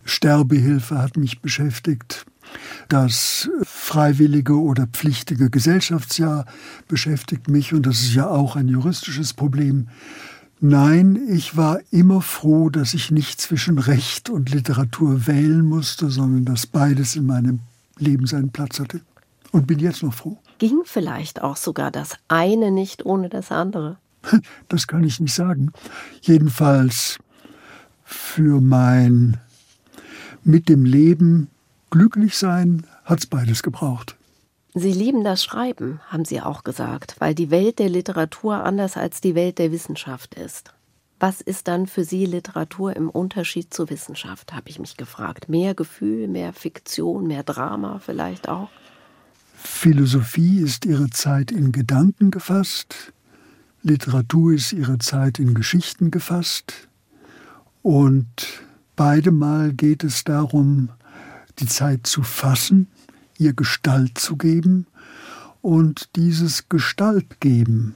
Sterbehilfe 0.06 0.98
hat 0.98 1.18
mich 1.18 1.42
beschäftigt. 1.42 2.26
Das 2.88 3.50
freiwillige 3.62 4.60
oder 4.60 4.88
pflichtige 4.88 5.50
Gesellschaftsjahr 5.52 6.46
beschäftigt 6.88 7.48
mich 7.48 7.74
und 7.74 7.86
das 7.86 8.00
ist 8.00 8.16
ja 8.16 8.28
auch 8.28 8.56
ein 8.56 8.68
juristisches 8.68 9.34
Problem. 9.34 9.90
Nein, 10.62 11.20
ich 11.30 11.56
war 11.56 11.80
immer 11.92 12.22
froh, 12.22 12.70
dass 12.70 12.94
ich 12.94 13.12
nicht 13.12 13.40
zwischen 13.40 13.78
Recht 13.78 14.30
und 14.30 14.52
Literatur 14.52 15.28
wählen 15.28 15.64
musste, 15.64 16.10
sondern 16.10 16.46
dass 16.46 16.66
beides 16.66 17.16
in 17.16 17.26
meinem 17.26 17.60
Leben 17.98 18.26
seinen 18.26 18.50
Platz 18.50 18.80
hatte. 18.80 19.02
Und 19.52 19.68
bin 19.68 19.80
jetzt 19.80 20.04
noch 20.04 20.14
froh. 20.14 20.38
Ging 20.58 20.82
vielleicht 20.86 21.42
auch 21.42 21.56
sogar 21.56 21.92
das 21.92 22.18
eine 22.28 22.72
nicht 22.72 23.06
ohne 23.06 23.30
das 23.30 23.52
andere? 23.52 23.98
Das 24.68 24.88
kann 24.88 25.04
ich 25.04 25.20
nicht 25.20 25.34
sagen. 25.34 25.72
Jedenfalls 26.22 27.18
für 28.04 28.62
mein 28.62 29.38
mit 30.44 30.70
dem 30.70 30.86
Leben 30.86 31.50
glücklich 31.90 32.38
sein 32.38 32.86
hat 33.06 33.20
es 33.20 33.26
beides 33.26 33.64
gebraucht. 33.64 34.16
Sie 34.76 34.94
lieben 34.94 35.24
das 35.24 35.44
Schreiben, 35.44 36.00
haben 36.08 36.26
Sie 36.26 36.42
auch 36.42 36.64
gesagt, 36.64 37.16
weil 37.20 37.34
die 37.34 37.50
Welt 37.50 37.80
der 37.80 37.90
Literatur 37.90 38.64
anders 38.64 38.98
als 38.98 39.20
die 39.20 39.36
Welt 39.36 39.58
der 39.58 39.72
Wissenschaft 39.72 40.36
ist. 40.36 40.74
Was 41.20 41.42
ist 41.42 41.68
dann 41.68 41.88
für 41.88 42.06
Sie 42.06 42.26
Literatur 42.26 42.96
im 42.96 43.10
Unterschied 43.10 43.74
zur 43.74 43.90
Wissenschaft, 43.90 44.54
habe 44.54 44.70
ich 44.70 44.80
mich 44.80 44.96
gefragt. 44.96 45.50
Mehr 45.50 45.74
Gefühl, 45.74 46.28
mehr 46.28 46.54
Fiktion, 46.54 47.28
mehr 47.28 47.44
Drama 47.44 48.00
vielleicht 48.00 48.48
auch? 48.48 48.70
Philosophie 49.56 50.60
ist 50.62 50.86
ihre 50.86 51.10
Zeit 51.10 51.52
in 51.52 51.74
Gedanken 51.74 52.32
gefasst, 52.32 53.12
Literatur 53.82 54.54
ist 54.54 54.74
ihre 54.74 54.98
Zeit 54.98 55.40
in 55.40 55.54
Geschichten 55.54 56.12
gefasst 56.12 56.90
und 57.82 58.28
beide 58.96 59.32
Mal 59.32 59.74
geht 59.74 60.04
es 60.04 60.26
darum, 60.26 60.90
die 61.60 61.66
Zeit 61.66 62.06
zu 62.06 62.22
fassen, 62.24 62.88
ihr 63.38 63.54
Gestalt 63.54 64.18
zu 64.18 64.36
geben 64.36 64.86
und 65.62 66.16
dieses 66.18 66.68
Gestaltgeben, 66.68 67.96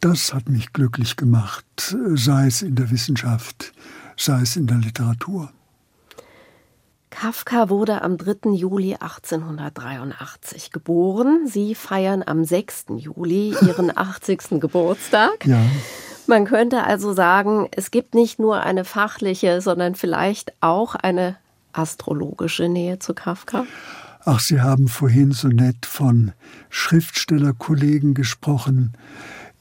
das 0.00 0.32
hat 0.32 0.48
mich 0.48 0.72
glücklich 0.72 1.16
gemacht, 1.16 1.96
sei 2.14 2.46
es 2.46 2.62
in 2.62 2.76
der 2.76 2.90
Wissenschaft, 2.90 3.72
sei 4.16 4.42
es 4.42 4.54
in 4.54 4.68
der 4.68 4.78
Literatur. 4.78 5.52
Kafka 7.18 7.70
wurde 7.70 8.02
am 8.02 8.18
3. 8.18 8.50
Juli 8.50 8.92
1883 8.92 10.70
geboren. 10.70 11.46
Sie 11.46 11.74
feiern 11.74 12.22
am 12.26 12.44
6. 12.44 12.86
Juli 12.98 13.56
ihren 13.66 13.90
80. 13.96 14.60
Geburtstag. 14.60 15.46
Ja. 15.46 15.62
Man 16.26 16.44
könnte 16.44 16.84
also 16.84 17.14
sagen, 17.14 17.68
es 17.70 17.90
gibt 17.90 18.14
nicht 18.14 18.38
nur 18.38 18.60
eine 18.60 18.84
fachliche, 18.84 19.62
sondern 19.62 19.94
vielleicht 19.94 20.52
auch 20.60 20.94
eine 20.94 21.36
astrologische 21.72 22.68
Nähe 22.68 22.98
zu 22.98 23.14
Kafka. 23.14 23.64
Ach, 24.26 24.40
Sie 24.40 24.60
haben 24.60 24.86
vorhin 24.86 25.32
so 25.32 25.48
nett 25.48 25.86
von 25.86 26.32
Schriftstellerkollegen 26.68 28.12
gesprochen. 28.12 28.92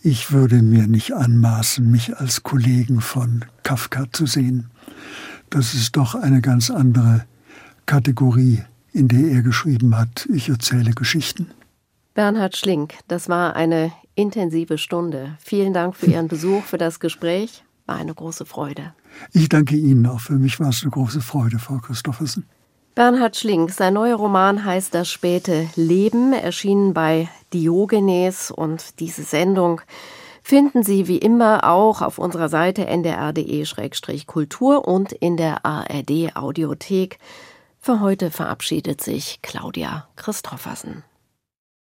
Ich 0.02 0.34
würde 0.34 0.62
mir 0.62 0.88
nicht 0.88 1.14
anmaßen, 1.14 1.90
mich 1.90 2.18
als 2.18 2.44
Kollegen 2.44 3.00
von 3.00 3.46
Kafka 3.64 4.08
zu 4.12 4.26
sehen. 4.26 4.70
Das 5.50 5.74
ist 5.74 5.96
doch 5.96 6.16
eine 6.16 6.42
ganz 6.42 6.70
andere 6.70 7.24
Kategorie, 7.86 8.64
in 8.94 9.08
der 9.08 9.32
er 9.32 9.42
geschrieben 9.42 9.98
hat, 9.98 10.28
ich 10.34 10.50
erzähle 10.50 10.92
Geschichten. 10.92 11.52
Bernhard 12.14 12.56
Schlink, 12.56 12.96
das 13.08 13.30
war 13.30 13.56
eine 13.56 13.92
intensive 14.16 14.78
Stunde. 14.78 15.38
Vielen 15.40 15.74
Dank 15.74 15.96
für 15.96 16.08
Ihren 16.08 16.28
Besuch, 16.28 16.64
für 16.64 16.78
das 16.78 17.00
Gespräch. 17.00 17.64
War 17.86 17.98
eine 17.98 18.14
große 18.14 18.46
Freude. 18.46 18.94
Ich 19.34 19.50
danke 19.50 19.76
Ihnen 19.76 20.06
auch. 20.08 20.20
Für 20.20 20.34
mich 20.34 20.60
war 20.60 20.70
es 20.70 20.82
eine 20.82 20.92
große 20.92 21.22
Freude, 21.22 21.60
Frau 21.60 21.78
Christoffersen. 21.78 22.46
Bernhard 22.96 23.36
Schlink, 23.36 23.72
sein 23.72 23.94
neuer 23.94 24.16
Roman 24.16 24.64
heißt 24.64 24.94
Das 24.94 25.12
späte 25.12 25.68
Leben, 25.76 26.32
erschienen 26.32 26.94
bei 26.94 27.28
Diogenes 27.54 28.50
und 28.50 29.02
diese 29.02 29.24
Sendung 29.24 29.82
finden 30.42 30.84
Sie 30.84 31.08
wie 31.08 31.18
immer 31.18 31.70
auch 31.70 32.02
auf 32.02 32.20
unserer 32.20 32.50
Seite 32.50 32.88
ndr.de-kultur 32.88 34.88
und 34.88 35.12
in 35.12 35.36
der 35.36 35.66
ARD 35.66 36.36
Audiothek. 36.36 37.18
Für 37.86 38.00
heute 38.00 38.32
verabschiedet 38.32 39.00
sich 39.00 39.44
Claudia 39.44 40.08
Christoffersen. 40.16 41.04